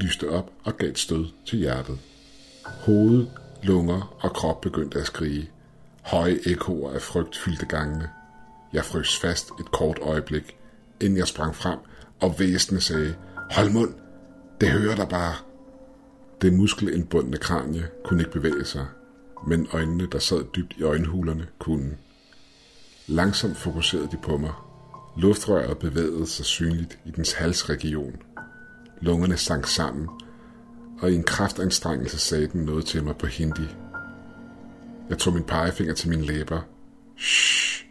lyste 0.00 0.30
op 0.30 0.50
og 0.64 0.76
gav 0.76 0.88
et 0.88 0.98
stød 0.98 1.26
til 1.46 1.58
hjertet. 1.58 1.98
Hoved, 2.64 3.26
lunger 3.62 4.16
og 4.20 4.32
krop 4.32 4.60
begyndte 4.60 4.98
at 4.98 5.06
skrige. 5.06 5.50
Høje 6.02 6.38
ekoer 6.46 6.94
af 6.94 7.02
frygt 7.02 7.36
fyldte 7.36 7.66
gangene. 7.66 8.10
Jeg 8.72 8.84
frøs 8.84 9.18
fast 9.18 9.50
et 9.60 9.70
kort 9.70 9.98
øjeblik, 10.02 10.56
inden 11.00 11.18
jeg 11.18 11.28
sprang 11.28 11.54
frem, 11.54 11.78
og 12.20 12.34
væsenet 12.38 12.82
sagde, 12.82 13.14
hold 13.50 13.70
mund, 13.70 13.94
det 14.60 14.70
hører 14.70 14.96
der 14.96 15.06
bare. 15.06 15.34
Det 16.42 16.52
muskelindbundne 16.52 17.36
kranie 17.36 17.88
kunne 18.04 18.20
ikke 18.20 18.32
bevæge 18.32 18.64
sig, 18.64 18.86
men 19.46 19.68
øjnene, 19.72 20.06
der 20.12 20.18
sad 20.18 20.44
dybt 20.56 20.74
i 20.76 20.82
øjenhulerne, 20.82 21.46
kunne. 21.58 21.96
Langsomt 23.08 23.56
fokuserede 23.56 24.08
de 24.10 24.16
på 24.16 24.36
mig. 24.36 24.52
Luftrøret 25.16 25.78
bevægede 25.78 26.26
sig 26.26 26.44
synligt 26.44 26.98
i 27.04 27.10
dens 27.10 27.32
halsregion. 27.32 28.16
Lungerne 29.00 29.36
sank 29.36 29.66
sammen, 29.66 30.08
og 31.00 31.10
i 31.10 31.14
en 31.14 31.24
kraftanstrengelse 31.24 32.18
sagde 32.18 32.46
den 32.46 32.64
noget 32.64 32.86
til 32.86 33.04
mig 33.04 33.16
på 33.16 33.26
hindi. 33.26 33.68
Jeg 35.08 35.18
tog 35.18 35.34
min 35.34 35.44
pegefinger 35.44 35.94
til 35.94 36.08
mine 36.08 36.22
læber. 36.22 36.60
Shh. 37.18 37.84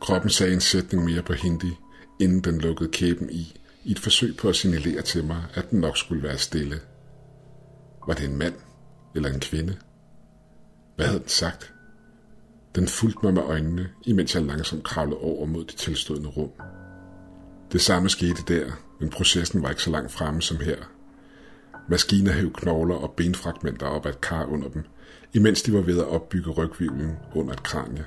Kroppen 0.00 0.30
sagde 0.30 0.54
en 0.54 0.60
sætning 0.60 1.04
mere 1.04 1.22
på 1.22 1.32
hindi, 1.32 1.78
inden 2.20 2.40
den 2.40 2.60
lukkede 2.60 2.90
kæben 2.90 3.30
i, 3.30 3.60
i 3.84 3.90
et 3.92 3.98
forsøg 3.98 4.36
på 4.36 4.48
at 4.48 4.56
signalere 4.56 5.02
til 5.02 5.24
mig, 5.24 5.44
at 5.54 5.70
den 5.70 5.80
nok 5.80 5.96
skulle 5.96 6.22
være 6.22 6.38
stille. 6.38 6.80
Var 8.06 8.14
det 8.14 8.24
en 8.24 8.36
mand 8.36 8.54
eller 9.14 9.28
en 9.28 9.40
kvinde? 9.40 9.76
Hvad 10.96 11.06
havde 11.06 11.20
den 11.20 11.28
sagt? 11.28 11.71
Den 12.74 12.88
fulgte 12.88 13.18
mig 13.22 13.34
med 13.34 13.42
øjnene, 13.42 13.88
imens 14.02 14.34
jeg 14.34 14.42
langsomt 14.42 14.84
kravlede 14.84 15.20
over 15.20 15.46
mod 15.46 15.64
det 15.64 15.76
tilstødende 15.76 16.28
rum. 16.28 16.50
Det 17.72 17.80
samme 17.80 18.08
skete 18.08 18.42
der, 18.48 18.70
men 19.00 19.10
processen 19.10 19.62
var 19.62 19.68
ikke 19.68 19.82
så 19.82 19.90
langt 19.90 20.12
fremme 20.12 20.42
som 20.42 20.56
her. 20.56 20.76
Maskiner 21.88 22.32
hæv 22.32 22.52
knogler 22.52 22.94
og 22.94 23.10
benfragmenter 23.10 23.86
op 23.86 24.06
af 24.06 24.10
et 24.10 24.20
kar 24.20 24.44
under 24.44 24.68
dem, 24.68 24.84
imens 25.32 25.62
de 25.62 25.72
var 25.72 25.80
ved 25.80 25.98
at 25.98 26.08
opbygge 26.08 26.50
rygvivlen 26.50 27.16
under 27.34 27.52
et 27.52 27.62
kranje. 27.62 28.04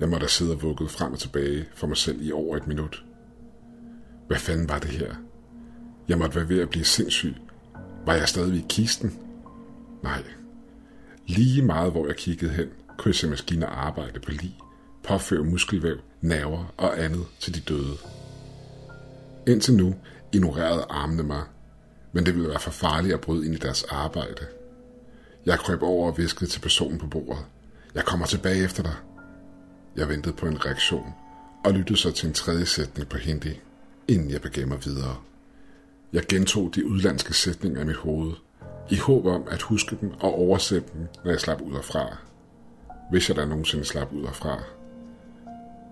Jeg 0.00 0.08
måtte 0.08 0.28
sidde 0.28 0.52
og 0.52 0.62
vugget 0.62 0.90
frem 0.90 1.12
og 1.12 1.18
tilbage 1.18 1.68
for 1.74 1.86
mig 1.86 1.96
selv 1.96 2.22
i 2.22 2.32
over 2.32 2.56
et 2.56 2.66
minut. 2.66 3.04
Hvad 4.26 4.38
fanden 4.38 4.68
var 4.68 4.78
det 4.78 4.90
her? 4.90 5.14
Jeg 6.08 6.18
måtte 6.18 6.36
være 6.36 6.48
ved 6.48 6.60
at 6.60 6.70
blive 6.70 6.84
sindssyg. 6.84 7.34
Var 8.06 8.14
jeg 8.14 8.28
stadig 8.28 8.56
i 8.56 8.66
kisten? 8.68 9.18
Nej. 10.02 10.22
Lige 11.26 11.62
meget 11.62 11.92
hvor 11.92 12.06
jeg 12.06 12.16
kiggede 12.16 12.52
hen, 12.52 12.68
kunne 13.00 13.30
maskiner 13.30 13.66
arbejde 13.66 14.20
på 14.20 14.30
lige, 14.30 14.56
påføre 15.02 15.44
muskelvæv, 15.44 15.96
nerver 16.20 16.74
og 16.76 17.04
andet 17.04 17.26
til 17.40 17.54
de 17.54 17.60
døde. 17.60 17.96
Indtil 19.46 19.74
nu 19.74 19.94
ignorerede 20.32 20.86
armene 20.90 21.22
mig, 21.22 21.42
men 22.12 22.26
det 22.26 22.34
ville 22.34 22.48
være 22.48 22.60
for 22.60 22.70
farligt 22.70 23.14
at 23.14 23.20
bryde 23.20 23.46
ind 23.46 23.54
i 23.54 23.58
deres 23.58 23.82
arbejde. 23.82 24.46
Jeg 25.46 25.58
krøb 25.58 25.82
over 25.82 26.10
og 26.10 26.18
viskede 26.18 26.50
til 26.50 26.60
personen 26.60 26.98
på 26.98 27.06
bordet. 27.06 27.44
Jeg 27.94 28.04
kommer 28.04 28.26
tilbage 28.26 28.64
efter 28.64 28.82
dig. 28.82 28.94
Jeg 29.96 30.08
ventede 30.08 30.34
på 30.34 30.46
en 30.46 30.66
reaktion 30.66 31.12
og 31.64 31.72
lyttede 31.72 31.98
så 31.98 32.10
til 32.10 32.26
en 32.26 32.34
tredje 32.34 32.66
sætning 32.66 33.08
på 33.08 33.18
hindi, 33.18 33.60
inden 34.08 34.30
jeg 34.30 34.40
begav 34.40 34.66
mig 34.66 34.84
videre. 34.84 35.16
Jeg 36.12 36.26
gentog 36.28 36.74
de 36.74 36.86
udlandske 36.86 37.34
sætninger 37.34 37.80
i 37.80 37.84
mit 37.84 37.96
hoved, 37.96 38.32
i 38.90 38.96
håb 38.96 39.26
om 39.26 39.44
at 39.50 39.62
huske 39.62 39.96
dem 40.00 40.12
og 40.20 40.34
oversætte 40.34 40.88
dem, 40.92 41.06
når 41.24 41.30
jeg 41.30 41.40
slap 41.40 41.60
ud 41.60 41.74
af 41.74 41.84
fra. 41.84 42.29
Hvis 43.10 43.28
jeg 43.28 43.36
da 43.36 43.44
nogensinde 43.44 43.84
slap 43.84 44.12
ud 44.12 44.24
herfra. 44.24 44.56
fra. 44.56 44.62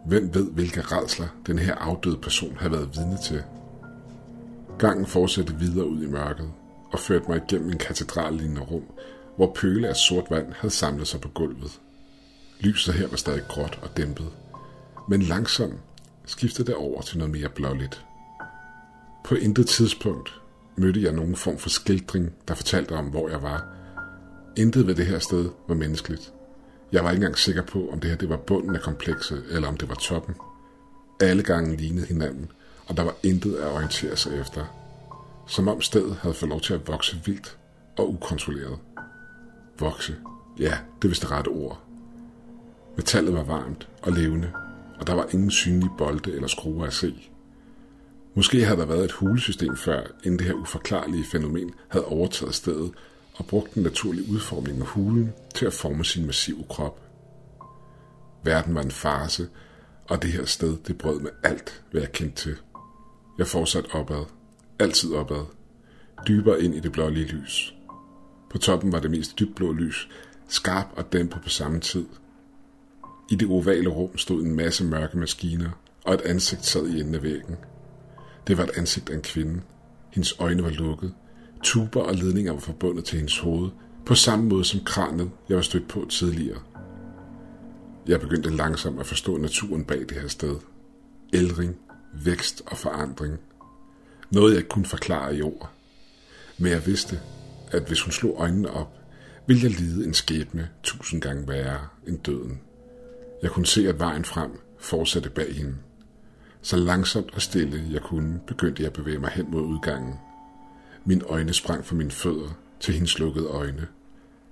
Hvem 0.07 0.35
ved, 0.35 0.51
hvilke 0.51 0.81
redsler 0.81 1.27
den 1.47 1.59
her 1.59 1.75
afdøde 1.75 2.17
person 2.17 2.57
havde 2.57 2.73
været 2.73 2.97
vidne 2.97 3.19
til? 3.25 3.43
Gangen 4.79 5.07
fortsatte 5.07 5.55
videre 5.55 5.87
ud 5.87 6.03
i 6.03 6.07
mørket, 6.07 6.51
og 6.93 6.99
førte 6.99 7.25
mig 7.29 7.43
igennem 7.49 7.71
en 7.71 7.79
katedrallignende 7.79 8.61
rum, 8.61 8.85
hvor 9.37 9.53
pøle 9.55 9.89
af 9.89 9.97
sort 9.97 10.25
vand 10.31 10.53
havde 10.53 10.75
samlet 10.75 11.09
sig 11.09 11.21
på 11.21 11.29
gulvet. 11.29 11.81
Lyset 12.61 12.95
her 12.95 13.09
var 13.09 13.17
stadig 13.17 13.43
gråt 13.49 13.79
og 13.83 13.97
dæmpet, 13.97 14.29
men 15.09 15.23
langsomt 15.23 15.81
skiftede 16.27 16.67
det 16.67 16.75
over 16.75 17.03
til 17.03 17.19
noget 17.19 17.33
mere 17.33 17.49
blåligt. 17.49 18.05
På 19.25 19.35
intet 19.35 19.67
tidspunkt 19.67 20.41
mødte 20.77 21.03
jeg 21.03 21.13
nogen 21.13 21.37
form 21.37 21.59
for 21.59 21.69
skildring, 21.69 22.33
der 22.49 22.55
fortalte 22.55 22.93
om, 22.93 23.07
hvor 23.07 23.29
jeg 23.29 23.43
var. 23.43 23.67
Intet 24.57 24.87
ved 24.87 24.95
det 24.95 25.07
her 25.07 25.19
sted 25.19 25.51
var 25.69 25.75
menneskeligt. 25.75 26.33
Jeg 26.93 27.05
var 27.05 27.11
ikke 27.11 27.21
engang 27.21 27.39
sikker 27.39 27.63
på, 27.63 27.89
om 27.93 28.01
det 28.01 28.11
her 28.11 28.17
det 28.17 28.29
var 28.29 28.37
bunden 28.37 28.77
af 28.77 28.83
komplekset, 28.83 29.45
eller 29.51 29.69
om 29.69 29.77
det 29.77 29.89
var 29.89 29.95
toppen. 29.95 30.35
Alle 31.21 31.43
gange 31.43 31.77
lignede 31.77 32.07
hinanden, 32.07 32.51
og 32.87 32.97
der 32.97 33.03
var 33.03 33.15
intet 33.23 33.55
at 33.55 33.73
orientere 33.73 34.17
sig 34.17 34.41
efter. 34.41 34.65
Som 35.47 35.69
om 35.69 35.81
stedet 35.81 36.17
havde 36.17 36.35
fået 36.35 36.51
lov 36.51 36.61
til 36.61 36.75
at 36.75 36.89
vokse 36.89 37.17
vildt 37.25 37.59
og 37.99 38.13
ukontrolleret. 38.13 38.79
Vokse. 39.79 40.17
Ja, 40.59 40.79
det 41.03 41.11
vist 41.11 41.23
det 41.23 41.31
rette 41.31 41.49
ord. 41.49 41.81
Metallet 42.97 43.35
var 43.35 43.43
varmt 43.43 43.89
og 44.03 44.13
levende, 44.13 44.53
og 45.01 45.07
der 45.07 45.15
var 45.15 45.27
ingen 45.33 45.51
synlige 45.51 45.91
bolde 45.99 46.33
eller 46.33 46.49
skruer 46.49 46.87
at 46.87 46.93
se. 46.93 47.31
Måske 48.35 48.65
havde 48.65 48.81
der 48.81 48.87
været 48.87 49.05
et 49.05 49.13
hulesystem 49.13 49.77
før, 49.77 50.03
inden 50.25 50.39
det 50.39 50.47
her 50.47 50.55
uforklarlige 50.55 51.25
fænomen 51.25 51.75
havde 51.89 52.05
overtaget 52.05 52.55
stedet 52.55 52.93
og 53.39 53.47
brugte 53.47 53.75
den 53.75 53.83
naturlige 53.83 54.31
udformning 54.31 54.81
af 54.81 54.87
hulen 54.87 55.33
til 55.55 55.67
at 55.67 55.73
forme 55.73 56.05
sin 56.05 56.27
massive 56.27 56.65
krop. 56.69 57.01
Verden 58.43 58.75
var 58.75 58.83
en 58.83 58.91
farse, 58.91 59.49
og 60.09 60.23
det 60.23 60.33
her 60.33 60.45
sted 60.45 60.77
det 60.87 60.99
brød 60.99 61.21
med 61.21 61.31
alt, 61.43 61.83
hvad 61.91 62.01
jeg 62.01 62.13
kendte 62.13 62.43
til. 62.43 62.57
Jeg 63.39 63.47
fortsatte 63.47 63.95
opad, 63.95 64.25
altid 64.79 65.15
opad, 65.15 65.45
dybere 66.29 66.63
ind 66.63 66.75
i 66.75 66.81
det 66.81 66.93
blålige 66.93 67.27
lys. 67.27 67.75
På 68.51 68.59
toppen 68.59 68.93
var 68.93 69.01
det 69.01 69.11
mest 69.11 69.39
dybblå 69.39 69.73
lys, 69.73 70.09
skarp 70.49 70.87
og 70.97 71.13
dæmpet 71.13 71.43
på 71.43 71.49
samme 71.49 71.81
tid. 71.81 72.07
I 73.31 73.35
det 73.35 73.49
ovale 73.49 73.89
rum 73.89 74.19
stod 74.19 74.43
en 74.43 74.57
masse 74.57 74.85
mørke 74.85 75.19
maskiner, 75.19 75.71
og 76.05 76.15
et 76.15 76.21
ansigt 76.21 76.65
sad 76.65 76.87
i 76.87 77.01
enden 77.01 77.15
af 77.15 77.23
væggen. 77.23 77.57
Det 78.47 78.59
var 78.59 78.65
et 78.65 78.77
ansigt 78.77 79.11
af 79.11 79.15
en 79.15 79.23
kvinde. 79.23 79.61
Hendes 80.11 80.35
øjne 80.39 80.63
var 80.63 80.71
lukket. 80.71 81.15
Tuber 81.63 82.03
og 82.03 82.15
ledninger 82.15 82.53
var 82.53 82.61
forbundet 82.61 83.05
til 83.05 83.17
hendes 83.17 83.39
hoved, 83.39 83.71
på 84.07 84.15
samme 84.15 84.49
måde 84.49 84.65
som 84.65 84.81
kranen, 84.85 85.33
jeg 85.49 85.57
var 85.57 85.63
stødt 85.63 85.89
på 85.89 86.07
tidligere. 86.11 86.61
Jeg 88.07 88.21
begyndte 88.21 88.57
langsomt 88.57 89.01
at 89.01 89.07
forstå 89.07 89.37
naturen 89.37 89.85
bag 89.85 90.01
det 90.01 90.21
her 90.21 90.29
sted. 90.29 90.57
Ældring, 91.33 91.77
vækst 92.25 92.63
og 92.67 92.77
forandring. 92.77 93.39
Noget 94.31 94.51
jeg 94.51 94.59
ikke 94.59 94.69
kunne 94.69 94.85
forklare 94.85 95.37
i 95.37 95.43
ord. 95.43 95.71
Men 96.59 96.73
jeg 96.73 96.87
vidste, 96.87 97.21
at 97.71 97.83
hvis 97.87 98.03
hun 98.03 98.13
slog 98.13 98.37
øjnene 98.39 98.71
op, 98.71 98.99
ville 99.47 99.63
jeg 99.63 99.71
lide 99.71 100.07
en 100.07 100.15
skæbne 100.15 100.69
tusind 100.83 101.23
gange 101.23 101.49
værre 101.49 101.81
end 102.07 102.19
døden. 102.19 102.61
Jeg 103.43 103.51
kunne 103.51 103.67
se, 103.67 103.89
at 103.89 103.99
vejen 103.99 104.25
frem 104.25 104.51
fortsatte 104.79 105.31
bag 105.31 105.55
hende. 105.55 105.75
Så 106.63 106.77
langsomt 106.77 107.35
og 107.35 107.43
stille 107.43 107.85
jeg 107.91 108.03
kunne, 108.03 108.41
begyndte 108.47 108.83
jeg 108.83 108.87
at 108.87 108.93
bevæge 108.93 109.19
mig 109.19 109.31
hen 109.31 109.51
mod 109.51 109.63
udgangen. 109.63 110.15
Mine 111.05 111.25
øjne 111.25 111.53
sprang 111.53 111.85
fra 111.87 111.97
mine 111.97 112.11
fødder 112.11 112.59
til 112.81 112.95
hendes 112.95 113.19
lukkede 113.19 113.47
øjne, 113.47 113.87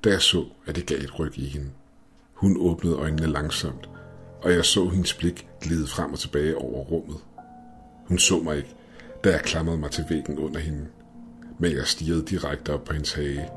da 0.04 0.10
jeg 0.10 0.22
så, 0.22 0.44
at 0.66 0.76
det 0.76 0.86
gav 0.86 0.98
et 0.98 1.18
ryg 1.18 1.38
i 1.38 1.46
hende. 1.46 1.70
Hun 2.34 2.56
åbnede 2.60 2.96
øjnene 2.96 3.26
langsomt, 3.26 3.88
og 4.42 4.52
jeg 4.52 4.64
så 4.64 4.88
hendes 4.88 5.14
blik 5.14 5.48
glide 5.60 5.86
frem 5.86 6.12
og 6.12 6.18
tilbage 6.18 6.56
over 6.56 6.84
rummet. 6.84 7.16
Hun 8.08 8.18
så 8.18 8.38
mig 8.38 8.56
ikke, 8.56 8.74
da 9.24 9.30
jeg 9.30 9.40
klamrede 9.40 9.78
mig 9.78 9.90
til 9.90 10.04
væggen 10.08 10.38
under 10.38 10.60
hende, 10.60 10.86
men 11.58 11.72
jeg 11.72 11.86
stirrede 11.86 12.24
direkte 12.24 12.72
op 12.72 12.84
på 12.84 12.92
hendes 12.92 13.12
hage, 13.12 13.50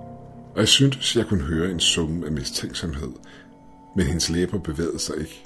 og 0.53 0.59
jeg 0.59 0.67
syntes, 0.67 1.15
jeg 1.15 1.25
kunne 1.25 1.43
høre 1.43 1.71
en 1.71 1.79
summe 1.79 2.25
af 2.25 2.31
mistænksomhed, 2.31 3.11
men 3.95 4.05
hendes 4.05 4.29
læber 4.29 4.59
bevægede 4.59 4.99
sig 4.99 5.17
ikke. 5.17 5.45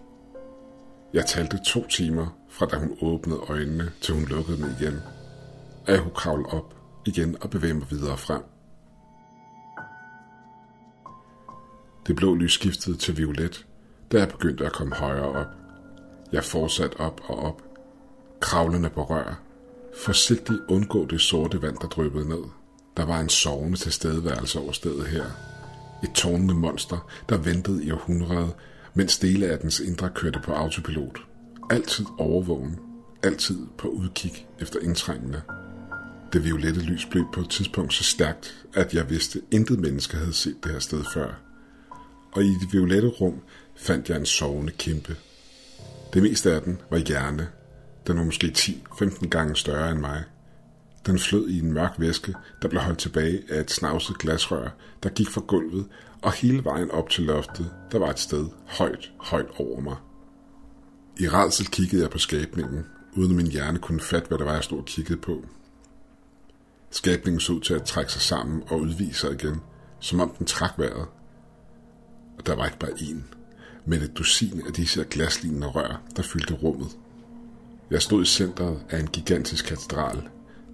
Jeg 1.13 1.25
talte 1.25 1.59
to 1.65 1.87
timer, 1.87 2.37
fra 2.49 2.65
da 2.65 2.77
hun 2.77 2.97
åbnede 3.01 3.39
øjnene, 3.39 3.91
til 4.01 4.13
hun 4.13 4.25
lukkede 4.25 4.57
dem 4.57 4.65
igen, 4.79 4.99
og 5.87 5.93
jeg 5.93 5.99
kunne 5.99 6.15
kravle 6.15 6.45
op 6.45 6.82
igen 7.05 7.37
og 7.41 7.49
bevæge 7.49 7.73
mig 7.73 7.91
videre 7.91 8.17
frem. 8.17 8.43
Det 12.07 12.15
blå 12.15 12.35
lys 12.35 12.53
skiftede 12.53 12.97
til 12.97 13.17
violet, 13.17 13.65
da 14.11 14.19
jeg 14.19 14.29
begyndte 14.29 14.65
at 14.65 14.73
komme 14.73 14.95
højere 14.95 15.29
op. 15.29 15.47
Jeg 16.31 16.43
fortsatte 16.43 16.99
op 16.99 17.21
og 17.27 17.39
op, 17.39 17.61
kravlende 18.39 18.89
på 18.89 19.03
rør, 19.03 19.41
forsigtigt 20.05 20.59
undgå 20.69 21.05
det 21.05 21.21
sorte 21.21 21.61
vand, 21.61 21.77
der 21.77 21.87
dryppede 21.87 22.29
ned. 22.29 22.43
Der 22.97 23.05
var 23.05 23.19
en 23.19 23.29
sovende 23.29 23.77
tilstedeværelse 23.77 24.59
over 24.59 24.71
stedet 24.71 25.07
her. 25.07 25.25
Et 26.03 26.11
tårnende 26.15 26.53
monster, 26.53 27.09
der 27.29 27.37
ventede 27.37 27.85
i 27.85 27.91
århundrede, 27.91 28.53
mens 28.93 29.19
dele 29.19 29.47
af 29.47 29.59
dens 29.59 29.79
indre 29.79 30.09
kørte 30.09 30.39
på 30.39 30.51
autopilot. 30.51 31.19
Altid 31.69 32.05
overvågen, 32.17 32.79
altid 33.23 33.67
på 33.77 33.87
udkig 33.87 34.47
efter 34.59 34.79
indtrængende. 34.79 35.41
Det 36.33 36.45
violette 36.45 36.81
lys 36.81 37.05
blev 37.05 37.25
på 37.33 37.41
et 37.41 37.49
tidspunkt 37.49 37.93
så 37.93 38.03
stærkt, 38.03 38.65
at 38.73 38.93
jeg 38.93 39.09
vidste, 39.09 39.39
at 39.39 39.45
intet 39.57 39.79
menneske 39.79 40.17
havde 40.17 40.33
set 40.33 40.63
det 40.63 40.71
her 40.71 40.79
sted 40.79 41.03
før. 41.13 41.33
Og 42.31 42.43
i 42.43 42.47
det 42.47 42.73
violette 42.73 43.07
rum 43.07 43.41
fandt 43.75 44.09
jeg 44.09 44.17
en 44.17 44.25
sovende 44.25 44.71
kæmpe. 44.71 45.15
Det 46.13 46.23
meste 46.23 46.53
af 46.53 46.61
den 46.61 46.81
var 46.89 46.97
hjerne. 46.97 47.47
Den 48.07 48.17
var 48.17 48.23
måske 48.23 48.47
10-15 48.57 49.27
gange 49.27 49.55
større 49.55 49.91
end 49.91 49.99
mig. 49.99 50.23
Den 51.05 51.19
flød 51.19 51.49
i 51.49 51.59
en 51.59 51.73
mørk 51.73 51.93
væske, 51.97 52.35
der 52.61 52.67
blev 52.67 52.81
holdt 52.81 52.99
tilbage 52.99 53.43
af 53.49 53.59
et 53.59 53.71
snavset 53.71 54.17
glasrør, 54.17 54.69
der 55.03 55.09
gik 55.09 55.29
fra 55.29 55.41
gulvet 55.47 55.85
og 56.21 56.31
hele 56.31 56.63
vejen 56.63 56.91
op 56.91 57.09
til 57.09 57.23
loftet, 57.23 57.71
der 57.91 57.99
var 57.99 58.09
et 58.09 58.19
sted 58.19 58.47
højt, 58.65 59.11
højt 59.19 59.49
over 59.57 59.81
mig. 59.81 59.95
I 61.19 61.29
redsel 61.29 61.67
kiggede 61.67 62.01
jeg 62.01 62.09
på 62.09 62.17
skabningen, 62.17 62.85
uden 63.15 63.31
at 63.31 63.37
min 63.37 63.51
hjerne 63.51 63.79
kunne 63.79 64.01
fatte, 64.01 64.27
hvad 64.27 64.37
det 64.37 64.45
var, 64.45 64.53
jeg 64.53 64.63
stod 64.63 64.79
og 64.79 64.85
kiggede 64.85 65.19
på. 65.19 65.45
Skabningen 66.93 67.39
så 67.39 67.53
ud 67.53 67.61
til 67.61 67.73
at 67.73 67.83
trække 67.83 68.11
sig 68.11 68.21
sammen 68.21 68.63
og 68.67 68.79
udvise 68.79 69.19
sig 69.19 69.33
igen, 69.33 69.61
som 69.99 70.19
om 70.19 70.29
den 70.37 70.45
trak 70.45 70.73
vejret. 70.77 71.07
Og 72.37 72.45
der 72.45 72.55
var 72.55 72.65
ikke 72.65 72.79
bare 72.79 72.91
én, 72.91 73.21
men 73.85 74.01
et 74.01 74.17
dusin 74.17 74.61
af 74.67 74.73
disse 74.73 75.05
glaslignende 75.09 75.67
rør, 75.67 76.01
der 76.15 76.23
fyldte 76.23 76.53
rummet. 76.53 76.87
Jeg 77.91 78.01
stod 78.01 78.21
i 78.21 78.25
centret 78.25 78.81
af 78.89 78.99
en 78.99 79.07
gigantisk 79.07 79.65
katedral, 79.65 80.21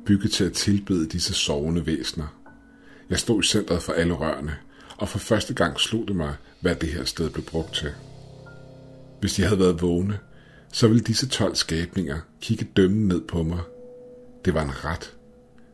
bygget 0.05 0.31
til 0.31 0.43
at 0.43 0.53
tilbede 0.53 1.07
disse 1.07 1.33
sovende 1.33 1.85
væsner. 1.85 2.27
Jeg 3.09 3.19
stod 3.19 3.43
i 3.43 3.47
centret 3.47 3.83
for 3.83 3.93
alle 3.93 4.13
rørene, 4.13 4.57
og 4.97 5.09
for 5.09 5.19
første 5.19 5.53
gang 5.53 5.79
slog 5.79 6.07
det 6.07 6.15
mig, 6.15 6.35
hvad 6.61 6.75
det 6.75 6.89
her 6.89 7.05
sted 7.05 7.29
blev 7.29 7.45
brugt 7.45 7.75
til. 7.75 7.91
Hvis 9.19 9.33
de 9.33 9.43
havde 9.43 9.59
været 9.59 9.81
vågne, 9.81 10.19
så 10.73 10.87
ville 10.87 11.03
disse 11.03 11.27
12 11.27 11.55
skabninger 11.55 12.19
kigge 12.41 12.67
dømmende 12.77 13.07
ned 13.07 13.21
på 13.21 13.43
mig. 13.43 13.59
Det 14.45 14.53
var 14.53 14.63
en 14.63 14.85
ret 14.85 15.18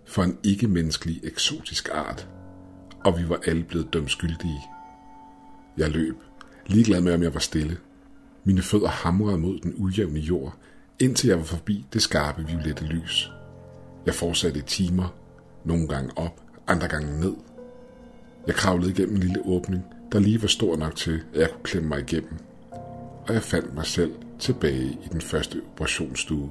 for 0.05 0.23
en 0.23 0.37
ikke-menneskelig 0.43 1.19
eksotisk 1.23 1.89
art, 1.93 2.27
og 3.05 3.19
vi 3.19 3.29
var 3.29 3.39
alle 3.47 3.63
blevet 3.63 3.93
dømt 3.93 4.11
skyldige. 4.11 4.61
Jeg 5.77 5.89
løb, 5.89 6.15
ligeglad 6.67 7.01
med 7.01 7.13
om 7.13 7.23
jeg 7.23 7.33
var 7.33 7.39
stille. 7.39 7.77
Mine 8.43 8.61
fødder 8.61 8.87
hamrede 8.87 9.37
mod 9.37 9.59
den 9.59 9.73
ujævne 9.77 10.19
jord, 10.19 10.57
indtil 10.99 11.27
jeg 11.27 11.37
var 11.37 11.43
forbi 11.43 11.85
det 11.93 12.01
skarpe 12.01 12.47
violette 12.47 12.85
lys. 12.85 13.31
Jeg 14.05 14.13
fortsatte 14.13 14.59
i 14.59 14.63
timer, 14.63 15.15
nogle 15.63 15.87
gange 15.87 16.11
op, 16.15 16.41
andre 16.67 16.87
gange 16.87 17.19
ned. 17.19 17.33
Jeg 18.47 18.55
kravlede 18.55 18.91
igennem 18.91 19.15
en 19.15 19.21
lille 19.21 19.45
åbning, 19.45 19.83
der 20.11 20.19
lige 20.19 20.41
var 20.41 20.47
stor 20.47 20.75
nok 20.75 20.95
til, 20.95 21.23
at 21.33 21.39
jeg 21.39 21.49
kunne 21.51 21.63
klemme 21.63 21.89
mig 21.89 21.99
igennem. 21.99 22.37
Og 23.27 23.33
jeg 23.33 23.43
fandt 23.43 23.73
mig 23.73 23.85
selv 23.85 24.13
tilbage 24.39 24.85
i 24.85 25.07
den 25.11 25.21
første 25.21 25.61
operationsstue. 25.73 26.49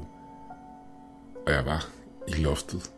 Og 1.46 1.52
jeg 1.52 1.66
var 1.66 1.88
i 2.28 2.32
loftet. 2.32 2.93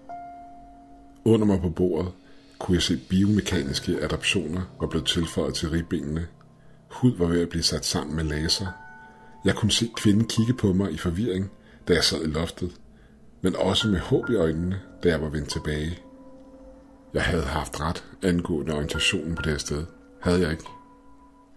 Under 1.27 1.47
mig 1.47 1.61
på 1.61 1.71
bordet 1.71 2.13
kunne 2.59 2.75
jeg 2.75 2.83
se 2.83 2.97
biomekaniske 3.09 3.99
adaptioner 4.03 4.63
var 4.81 4.87
blevet 4.87 5.07
tilføjet 5.07 5.55
til 5.55 5.71
ribbenene. 5.71 6.27
Hud 6.91 7.17
var 7.19 7.27
ved 7.27 7.41
at 7.41 7.49
blive 7.49 7.63
sat 7.63 7.85
sammen 7.85 8.17
med 8.17 8.25
laser. 8.25 8.67
Jeg 9.45 9.55
kunne 9.55 9.71
se 9.71 9.91
kvinden 9.97 10.29
kigge 10.29 10.55
på 10.55 10.73
mig 10.73 10.93
i 10.93 10.97
forvirring, 10.97 11.51
da 11.89 11.95
jeg 11.95 12.05
sad 12.05 12.23
i 12.23 12.27
loftet, 12.27 12.73
men 13.43 13.57
også 13.57 13.89
med 13.89 13.99
håb 13.99 14.31
i 14.31 14.35
øjnene, 14.35 14.81
da 15.03 15.09
jeg 15.09 15.23
var 15.23 15.29
vendt 15.29 15.49
tilbage. 15.49 15.99
Jeg 17.15 17.23
havde 17.23 17.45
haft 17.45 17.81
ret 17.81 18.05
angående 18.23 18.75
orientationen 18.75 19.35
på 19.35 19.43
det 19.43 19.53
her 19.53 19.59
sted. 19.59 19.85
Havde 20.23 20.41
jeg 20.41 20.51
ikke? 20.51 20.65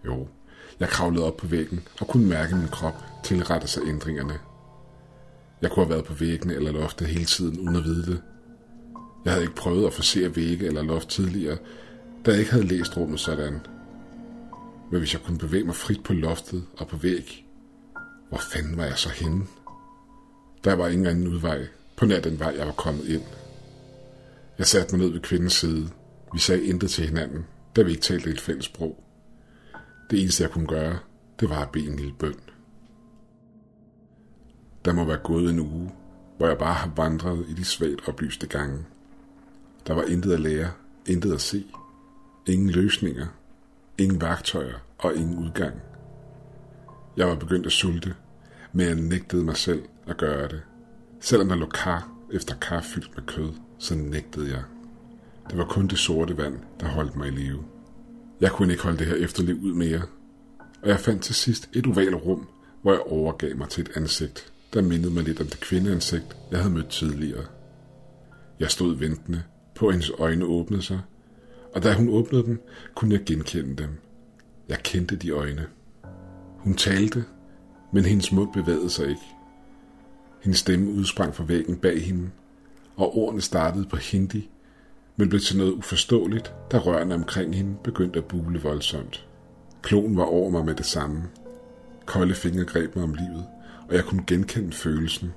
Jo, 0.06 0.26
jeg 0.80 0.88
kravlede 0.88 1.26
op 1.26 1.36
på 1.36 1.46
væggen 1.46 1.88
og 2.00 2.08
kunne 2.08 2.28
mærke 2.28 2.56
min 2.56 2.68
krop 2.68 3.04
tilrette 3.24 3.68
sig 3.68 3.82
ændringerne. 3.86 4.38
Jeg 5.62 5.70
kunne 5.70 5.84
have 5.84 5.94
været 5.94 6.04
på 6.04 6.14
væggen 6.14 6.50
eller 6.50 6.72
loftet 6.72 7.06
hele 7.06 7.24
tiden 7.24 7.58
uden 7.58 7.76
at 7.76 7.84
vide 7.84 8.06
det. 8.06 8.22
Jeg 9.24 9.32
havde 9.32 9.44
ikke 9.44 9.54
prøvet 9.54 9.86
at 9.86 9.92
forsere 9.92 10.36
vægge 10.36 10.66
eller 10.66 10.82
loft 10.82 11.08
tidligere, 11.08 11.58
da 12.26 12.30
jeg 12.30 12.40
ikke 12.40 12.52
havde 12.52 12.66
læst 12.66 12.96
rummet 12.96 13.20
sådan. 13.20 13.60
Men 14.90 14.98
hvis 14.98 15.12
jeg 15.12 15.22
kunne 15.22 15.38
bevæge 15.38 15.64
mig 15.64 15.74
frit 15.74 16.02
på 16.02 16.12
loftet 16.12 16.64
og 16.76 16.88
på 16.88 16.96
væg, 16.96 17.46
hvor 18.28 18.38
fanden 18.38 18.76
var 18.76 18.84
jeg 18.84 18.98
så 18.98 19.08
henne? 19.08 19.46
Der 20.64 20.74
var 20.74 20.88
ingen 20.88 21.06
anden 21.06 21.28
udvej 21.28 21.66
på 21.96 22.04
nær 22.06 22.20
den 22.20 22.38
vej, 22.38 22.54
jeg 22.58 22.66
var 22.66 22.72
kommet 22.72 23.04
ind. 23.04 23.22
Jeg 24.58 24.66
satte 24.66 24.96
mig 24.96 25.04
ned 25.04 25.12
ved 25.12 25.20
kvindens 25.20 25.52
side. 25.52 25.88
Vi 26.32 26.38
sagde 26.38 26.64
intet 26.64 26.90
til 26.90 27.06
hinanden, 27.06 27.46
da 27.76 27.82
vi 27.82 27.90
ikke 27.90 28.02
talte 28.02 28.30
et 28.30 28.40
fælles 28.40 28.64
sprog. 28.64 29.04
Det 30.10 30.22
eneste, 30.22 30.42
jeg 30.42 30.50
kunne 30.50 30.66
gøre, 30.66 30.98
det 31.40 31.50
var 31.50 31.62
at 31.62 31.70
bede 31.70 31.86
en 31.86 31.96
lille 31.96 32.14
bøn. 32.18 32.34
Der 34.84 34.92
må 34.92 35.04
være 35.04 35.18
gået 35.24 35.50
en 35.50 35.60
uge, 35.60 35.92
hvor 36.36 36.46
jeg 36.46 36.58
bare 36.58 36.74
har 36.74 36.92
vandret 36.96 37.46
i 37.48 37.52
de 37.52 37.64
svagt 37.64 38.08
oplyste 38.08 38.46
gange. 38.46 38.84
Der 39.86 39.94
var 39.94 40.02
intet 40.02 40.32
at 40.32 40.40
lære, 40.40 40.70
intet 41.06 41.32
at 41.32 41.40
se, 41.40 41.66
ingen 42.46 42.70
løsninger, 42.70 43.26
ingen 43.98 44.20
værktøjer 44.20 44.78
og 44.98 45.14
ingen 45.14 45.38
udgang. 45.38 45.74
Jeg 47.16 47.28
var 47.28 47.34
begyndt 47.34 47.66
at 47.66 47.72
sulte, 47.72 48.14
men 48.72 48.86
jeg 48.86 48.94
nægtede 48.94 49.44
mig 49.44 49.56
selv 49.56 49.82
at 50.06 50.16
gøre 50.16 50.48
det. 50.48 50.62
Selvom 51.20 51.48
der 51.48 51.56
lå 51.56 51.66
kar 51.66 52.08
efter 52.32 52.54
kar 52.56 52.80
fyldt 52.80 53.16
med 53.16 53.26
kød, 53.26 53.52
så 53.78 53.94
nægtede 53.94 54.50
jeg. 54.50 54.62
Det 55.50 55.58
var 55.58 55.64
kun 55.64 55.86
det 55.86 55.98
sorte 55.98 56.36
vand, 56.36 56.58
der 56.80 56.86
holdt 56.86 57.16
mig 57.16 57.28
i 57.28 57.30
live. 57.30 57.64
Jeg 58.40 58.50
kunne 58.50 58.72
ikke 58.72 58.82
holde 58.82 58.98
det 58.98 59.06
her 59.06 59.14
efterliv 59.14 59.60
ud 59.62 59.74
mere, 59.74 60.02
og 60.82 60.88
jeg 60.88 61.00
fandt 61.00 61.22
til 61.22 61.34
sidst 61.34 61.68
et 61.72 61.86
ovalt 61.86 62.14
rum, 62.14 62.48
hvor 62.82 62.92
jeg 62.92 63.00
overgav 63.00 63.56
mig 63.56 63.68
til 63.68 63.82
et 63.82 63.90
ansigt, 63.96 64.52
der 64.72 64.82
mindede 64.82 65.12
mig 65.12 65.24
lidt 65.24 65.40
om 65.40 65.46
det 65.46 65.60
kvindeansigt, 65.60 66.36
jeg 66.50 66.58
havde 66.58 66.74
mødt 66.74 66.88
tidligere. 66.88 67.44
Jeg 68.60 68.70
stod 68.70 68.96
ventende 68.96 69.42
på, 69.80 69.86
at 69.88 69.94
hendes 69.94 70.12
øjne 70.18 70.44
åbnede 70.44 70.82
sig, 70.82 71.00
og 71.74 71.82
da 71.82 71.94
hun 71.94 72.08
åbnede 72.08 72.44
dem, 72.44 72.60
kunne 72.94 73.14
jeg 73.14 73.22
genkende 73.26 73.82
dem. 73.82 73.90
Jeg 74.68 74.78
kendte 74.78 75.16
de 75.16 75.30
øjne. 75.30 75.66
Hun 76.58 76.74
talte, 76.74 77.24
men 77.92 78.04
hendes 78.04 78.32
mund 78.32 78.52
bevægede 78.52 78.90
sig 78.90 79.08
ikke. 79.08 79.22
Hendes 80.42 80.58
stemme 80.58 80.90
udsprang 80.90 81.34
fra 81.34 81.44
væggen 81.44 81.76
bag 81.76 82.04
hende, 82.04 82.30
og 82.96 83.16
ordene 83.16 83.40
startede 83.40 83.86
på 83.86 83.96
hindi, 83.96 84.50
men 85.16 85.28
blev 85.28 85.40
til 85.40 85.58
noget 85.58 85.72
uforståeligt, 85.72 86.54
da 86.72 86.78
rørene 86.78 87.14
omkring 87.14 87.54
hende 87.54 87.76
begyndte 87.84 88.18
at 88.18 88.24
bule 88.24 88.62
voldsomt. 88.62 89.26
Klonen 89.82 90.16
var 90.16 90.24
over 90.24 90.50
mig 90.50 90.64
med 90.64 90.74
det 90.74 90.86
samme. 90.86 91.22
Kolde 92.06 92.34
fingre 92.34 92.64
greb 92.64 92.96
mig 92.96 93.04
om 93.04 93.14
livet, 93.14 93.46
og 93.88 93.94
jeg 93.94 94.04
kunne 94.04 94.24
genkende 94.26 94.72
følelsen. 94.72 95.32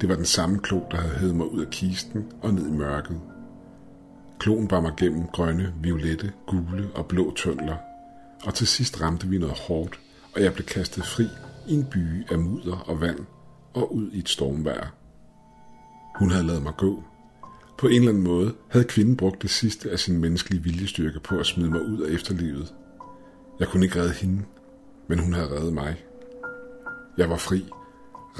Det 0.00 0.08
var 0.08 0.14
den 0.14 0.24
samme 0.24 0.58
klo, 0.58 0.80
der 0.90 0.96
havde 0.96 1.14
hævet 1.14 1.36
mig 1.36 1.52
ud 1.52 1.60
af 1.60 1.70
kisten 1.70 2.32
og 2.42 2.54
ned 2.54 2.66
i 2.66 2.70
mørket. 2.70 3.20
Kloen 4.38 4.68
bar 4.68 4.80
mig 4.80 4.92
gennem 4.96 5.26
grønne, 5.26 5.74
violette, 5.82 6.32
gule 6.46 6.90
og 6.94 7.06
blå 7.06 7.32
tunneler, 7.36 7.76
og 8.44 8.54
til 8.54 8.66
sidst 8.66 9.00
ramte 9.00 9.26
vi 9.26 9.38
noget 9.38 9.58
hårdt, 9.58 10.00
og 10.34 10.42
jeg 10.42 10.54
blev 10.54 10.66
kastet 10.66 11.06
fri 11.06 11.26
i 11.68 11.74
en 11.74 11.84
by 11.84 12.26
af 12.30 12.38
mudder 12.38 12.76
og 12.76 13.00
vand 13.00 13.18
og 13.74 13.94
ud 13.94 14.10
i 14.10 14.18
et 14.18 14.28
stormvejr. 14.28 14.86
Hun 16.18 16.30
havde 16.30 16.46
lavet 16.46 16.62
mig 16.62 16.72
gå. 16.76 17.04
På 17.78 17.86
en 17.86 17.94
eller 17.94 18.08
anden 18.08 18.24
måde 18.24 18.54
havde 18.68 18.84
kvinden 18.84 19.16
brugt 19.16 19.42
det 19.42 19.50
sidste 19.50 19.90
af 19.90 19.98
sin 19.98 20.20
menneskelige 20.20 20.62
viljestyrke 20.62 21.20
på 21.20 21.38
at 21.38 21.46
smide 21.46 21.70
mig 21.70 21.82
ud 21.82 22.00
af 22.00 22.14
efterlivet. 22.14 22.74
Jeg 23.60 23.68
kunne 23.68 23.86
ikke 23.86 24.00
redde 24.00 24.12
hende, 24.12 24.42
men 25.08 25.18
hun 25.18 25.32
havde 25.32 25.50
reddet 25.50 25.72
mig. 25.72 26.04
Jeg 27.18 27.30
var 27.30 27.36
fri. 27.36 27.64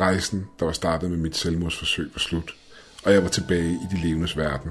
Rejsen, 0.01 0.47
der 0.59 0.65
var 0.65 0.73
startet 0.73 1.11
med 1.11 1.19
mit 1.19 1.37
selvmordsforsøg, 1.37 2.11
var 2.15 2.19
slut, 2.19 2.55
og 3.05 3.13
jeg 3.13 3.23
var 3.23 3.29
tilbage 3.29 3.71
i 3.71 3.97
de 3.97 4.03
levendes 4.07 4.37
verden. 4.37 4.71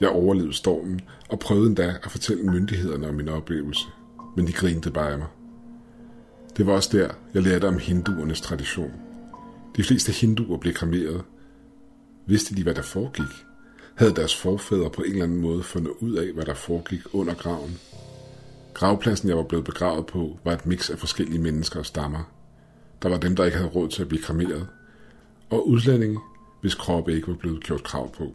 Jeg 0.00 0.08
overlevede 0.08 0.52
stormen 0.52 1.00
og 1.28 1.38
prøvede 1.38 1.66
endda 1.66 1.94
at 2.02 2.10
fortælle 2.10 2.42
myndighederne 2.42 3.08
om 3.08 3.14
min 3.14 3.28
oplevelse, 3.28 3.86
men 4.36 4.46
de 4.46 4.52
grinte 4.52 4.90
bare 4.90 5.12
af 5.12 5.18
mig. 5.18 5.28
Det 6.56 6.66
var 6.66 6.72
også 6.72 6.98
der, 6.98 7.10
jeg 7.34 7.42
lærte 7.42 7.68
om 7.68 7.78
hinduernes 7.78 8.40
tradition. 8.40 8.92
De 9.76 9.84
fleste 9.84 10.12
hinduer 10.12 10.58
blev 10.58 10.74
kremeret. 10.74 11.22
Vidste 12.26 12.54
de, 12.54 12.62
hvad 12.62 12.74
der 12.74 12.82
foregik? 12.82 13.44
Havde 13.94 14.14
deres 14.14 14.36
forfædre 14.36 14.90
på 14.90 15.02
en 15.02 15.10
eller 15.10 15.24
anden 15.24 15.40
måde 15.40 15.62
fundet 15.62 15.92
ud 16.00 16.14
af, 16.14 16.32
hvad 16.32 16.44
der 16.44 16.54
foregik 16.54 17.00
under 17.12 17.34
graven? 17.34 17.78
Gravpladsen, 18.74 19.28
jeg 19.28 19.36
var 19.36 19.42
blevet 19.42 19.64
begravet 19.64 20.06
på, 20.06 20.38
var 20.44 20.52
et 20.52 20.66
mix 20.66 20.90
af 20.90 20.98
forskellige 20.98 21.40
mennesker 21.40 21.78
og 21.78 21.86
stammer. 21.86 22.32
Der 23.02 23.08
var 23.08 23.18
dem, 23.18 23.36
der 23.36 23.44
ikke 23.44 23.56
havde 23.56 23.70
råd 23.70 23.88
til 23.88 24.02
at 24.02 24.08
blive 24.08 24.22
kremeret, 24.22 24.68
og 25.50 25.68
udlændinge, 25.68 26.18
hvis 26.60 26.74
kroppe 26.74 27.14
ikke 27.14 27.28
var 27.28 27.34
blevet 27.34 27.64
gjort 27.64 27.82
krav 27.82 28.12
på. 28.12 28.34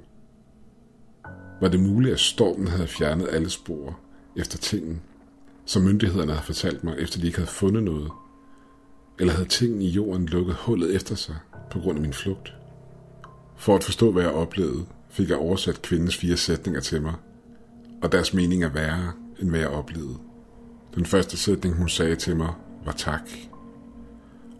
Var 1.63 1.69
det 1.69 1.79
muligt, 1.79 2.13
at 2.13 2.19
stormen 2.19 2.67
havde 2.67 2.87
fjernet 2.87 3.27
alle 3.31 3.49
spor 3.49 3.99
efter 4.35 4.57
tingen, 4.57 5.01
som 5.65 5.81
myndighederne 5.81 6.31
havde 6.31 6.45
fortalt 6.45 6.83
mig, 6.83 6.95
efter 6.99 7.19
de 7.19 7.25
ikke 7.27 7.37
havde 7.37 7.49
fundet 7.49 7.83
noget? 7.83 8.11
Eller 9.19 9.33
havde 9.33 9.47
tingen 9.47 9.81
i 9.81 9.89
jorden 9.89 10.25
lukket 10.25 10.55
hullet 10.55 10.95
efter 10.95 11.15
sig 11.15 11.35
på 11.71 11.79
grund 11.79 11.97
af 11.97 12.01
min 12.01 12.13
flugt? 12.13 12.53
For 13.57 13.75
at 13.75 13.83
forstå, 13.83 14.11
hvad 14.11 14.23
jeg 14.23 14.31
oplevede, 14.31 14.85
fik 15.09 15.29
jeg 15.29 15.37
oversat 15.37 15.81
kvindens 15.81 16.17
fire 16.17 16.37
sætninger 16.37 16.81
til 16.81 17.01
mig, 17.01 17.13
og 18.01 18.11
deres 18.11 18.33
mening 18.33 18.63
er 18.63 18.69
værre, 18.69 19.11
end 19.39 19.49
hvad 19.49 19.59
jeg 19.59 19.69
oplevede. 19.69 20.17
Den 20.95 21.05
første 21.05 21.37
sætning, 21.37 21.75
hun 21.75 21.89
sagde 21.89 22.15
til 22.15 22.35
mig, 22.35 22.53
var 22.85 22.91
tak. 22.91 23.29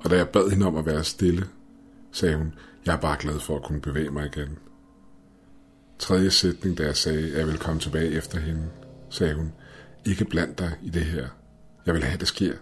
Og 0.04 0.10
da 0.10 0.16
jeg 0.16 0.30
bad 0.30 0.50
hende 0.50 0.66
om 0.66 0.76
at 0.76 0.86
være 0.86 1.04
stille, 1.04 1.48
sagde 2.12 2.36
hun, 2.36 2.54
jeg 2.86 2.96
er 2.96 3.00
bare 3.00 3.18
glad 3.20 3.40
for 3.40 3.56
at 3.56 3.64
kunne 3.64 3.82
bevæge 3.82 4.10
mig 4.12 4.26
igen. 4.26 4.58
Tredje 6.00 6.32
sætning, 6.32 6.78
da 6.78 6.84
jeg 6.84 6.96
sagde, 6.96 7.32
at 7.32 7.38
jeg 7.38 7.46
ville 7.46 7.60
komme 7.60 7.82
tilbage 7.82 8.12
efter 8.12 8.40
hende, 8.40 8.64
sagde 9.10 9.34
hun, 9.34 9.54
ikke 10.06 10.26
bland 10.26 10.56
dig 10.56 10.72
i 10.84 10.90
det 10.90 11.06
her. 11.06 11.28
Jeg 11.86 11.94
vil 11.94 12.04
have, 12.04 12.18
det 12.18 12.28
sker. 12.28 12.54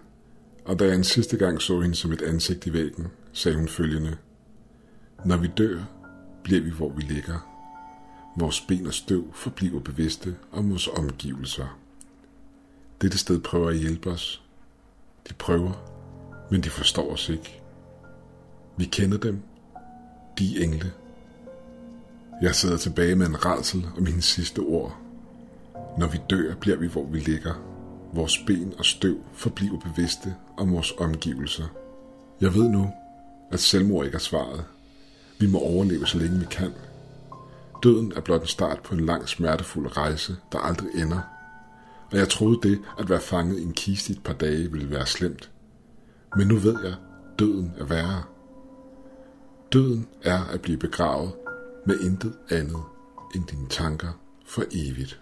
Og 0.64 0.78
da 0.78 0.84
jeg 0.84 0.94
en 0.94 1.04
sidste 1.04 1.36
gang 1.36 1.62
så 1.62 1.80
hende 1.80 1.94
som 1.94 2.12
et 2.12 2.22
ansigt 2.22 2.66
i 2.66 2.72
væggen, 2.72 3.06
sagde 3.32 3.58
hun 3.58 3.68
følgende, 3.68 4.16
når 5.24 5.36
vi 5.36 5.46
dør, 5.46 5.78
bliver 6.44 6.60
vi, 6.60 6.70
hvor 6.70 6.92
vi 6.92 7.02
ligger. 7.02 7.48
Vores 8.36 8.60
ben 8.60 8.86
og 8.86 8.94
støv 8.94 9.34
forbliver 9.34 9.80
bevidste 9.80 10.36
om 10.52 10.70
vores 10.70 10.88
omgivelser. 10.88 11.78
Dette 13.00 13.18
sted 13.18 13.40
prøver 13.40 13.68
at 13.68 13.78
hjælpe 13.78 14.10
os. 14.10 14.42
De 15.28 15.34
prøver, 15.34 15.72
men 16.50 16.60
de 16.60 16.70
forstår 16.70 17.12
os 17.12 17.28
ikke. 17.28 17.62
Vi 18.76 18.84
kender 18.84 19.18
dem. 19.18 19.42
De 20.38 20.58
er 20.58 20.64
engle. 20.64 20.92
Jeg 22.42 22.54
sidder 22.54 22.76
tilbage 22.76 23.14
med 23.14 23.26
en 23.26 23.44
redsel 23.46 23.86
om 23.96 24.06
hendes 24.06 24.24
sidste 24.24 24.58
ord. 24.58 24.96
Når 25.98 26.06
vi 26.06 26.20
dør, 26.30 26.54
bliver 26.54 26.76
vi, 26.76 26.86
hvor 26.86 27.06
vi 27.06 27.18
ligger. 27.18 27.54
Vores 28.12 28.38
ben 28.46 28.74
og 28.78 28.84
støv 28.84 29.16
forbliver 29.32 29.80
bevidste 29.80 30.34
om 30.56 30.72
vores 30.72 30.92
omgivelser. 30.98 31.64
Jeg 32.40 32.54
ved 32.54 32.68
nu, 32.68 32.90
at 33.50 33.60
selvmord 33.60 34.04
ikke 34.04 34.14
er 34.14 34.18
svaret. 34.18 34.64
Vi 35.38 35.46
må 35.46 35.58
overleve, 35.58 36.06
så 36.06 36.18
længe 36.18 36.38
vi 36.38 36.46
kan. 36.50 36.72
Døden 37.82 38.12
er 38.16 38.20
blot 38.20 38.40
en 38.40 38.46
start 38.46 38.80
på 38.82 38.94
en 38.94 39.06
lang 39.06 39.28
smertefuld 39.28 39.96
rejse, 39.96 40.36
der 40.52 40.58
aldrig 40.58 40.88
ender. 40.94 41.20
Og 42.12 42.18
jeg 42.18 42.28
troede 42.28 42.68
det, 42.68 42.80
at 42.98 43.08
være 43.08 43.20
fanget 43.20 43.58
i 43.58 43.62
en 43.62 43.72
kiste 43.72 44.12
i 44.12 44.16
et 44.16 44.22
par 44.22 44.34
dage 44.34 44.72
ville 44.72 44.90
være 44.90 45.06
slemt. 45.06 45.50
Men 46.36 46.48
nu 46.48 46.56
ved 46.56 46.76
jeg, 46.84 46.94
døden 47.38 47.72
er 47.78 47.84
værre. 47.84 48.22
Døden 49.72 50.08
er 50.22 50.44
at 50.44 50.60
blive 50.60 50.78
begravet 50.78 51.32
med 51.86 52.00
intet 52.00 52.34
andet 52.50 52.82
end 53.34 53.46
dine 53.46 53.68
tanker 53.68 54.12
for 54.46 54.64
evigt. 54.72 55.21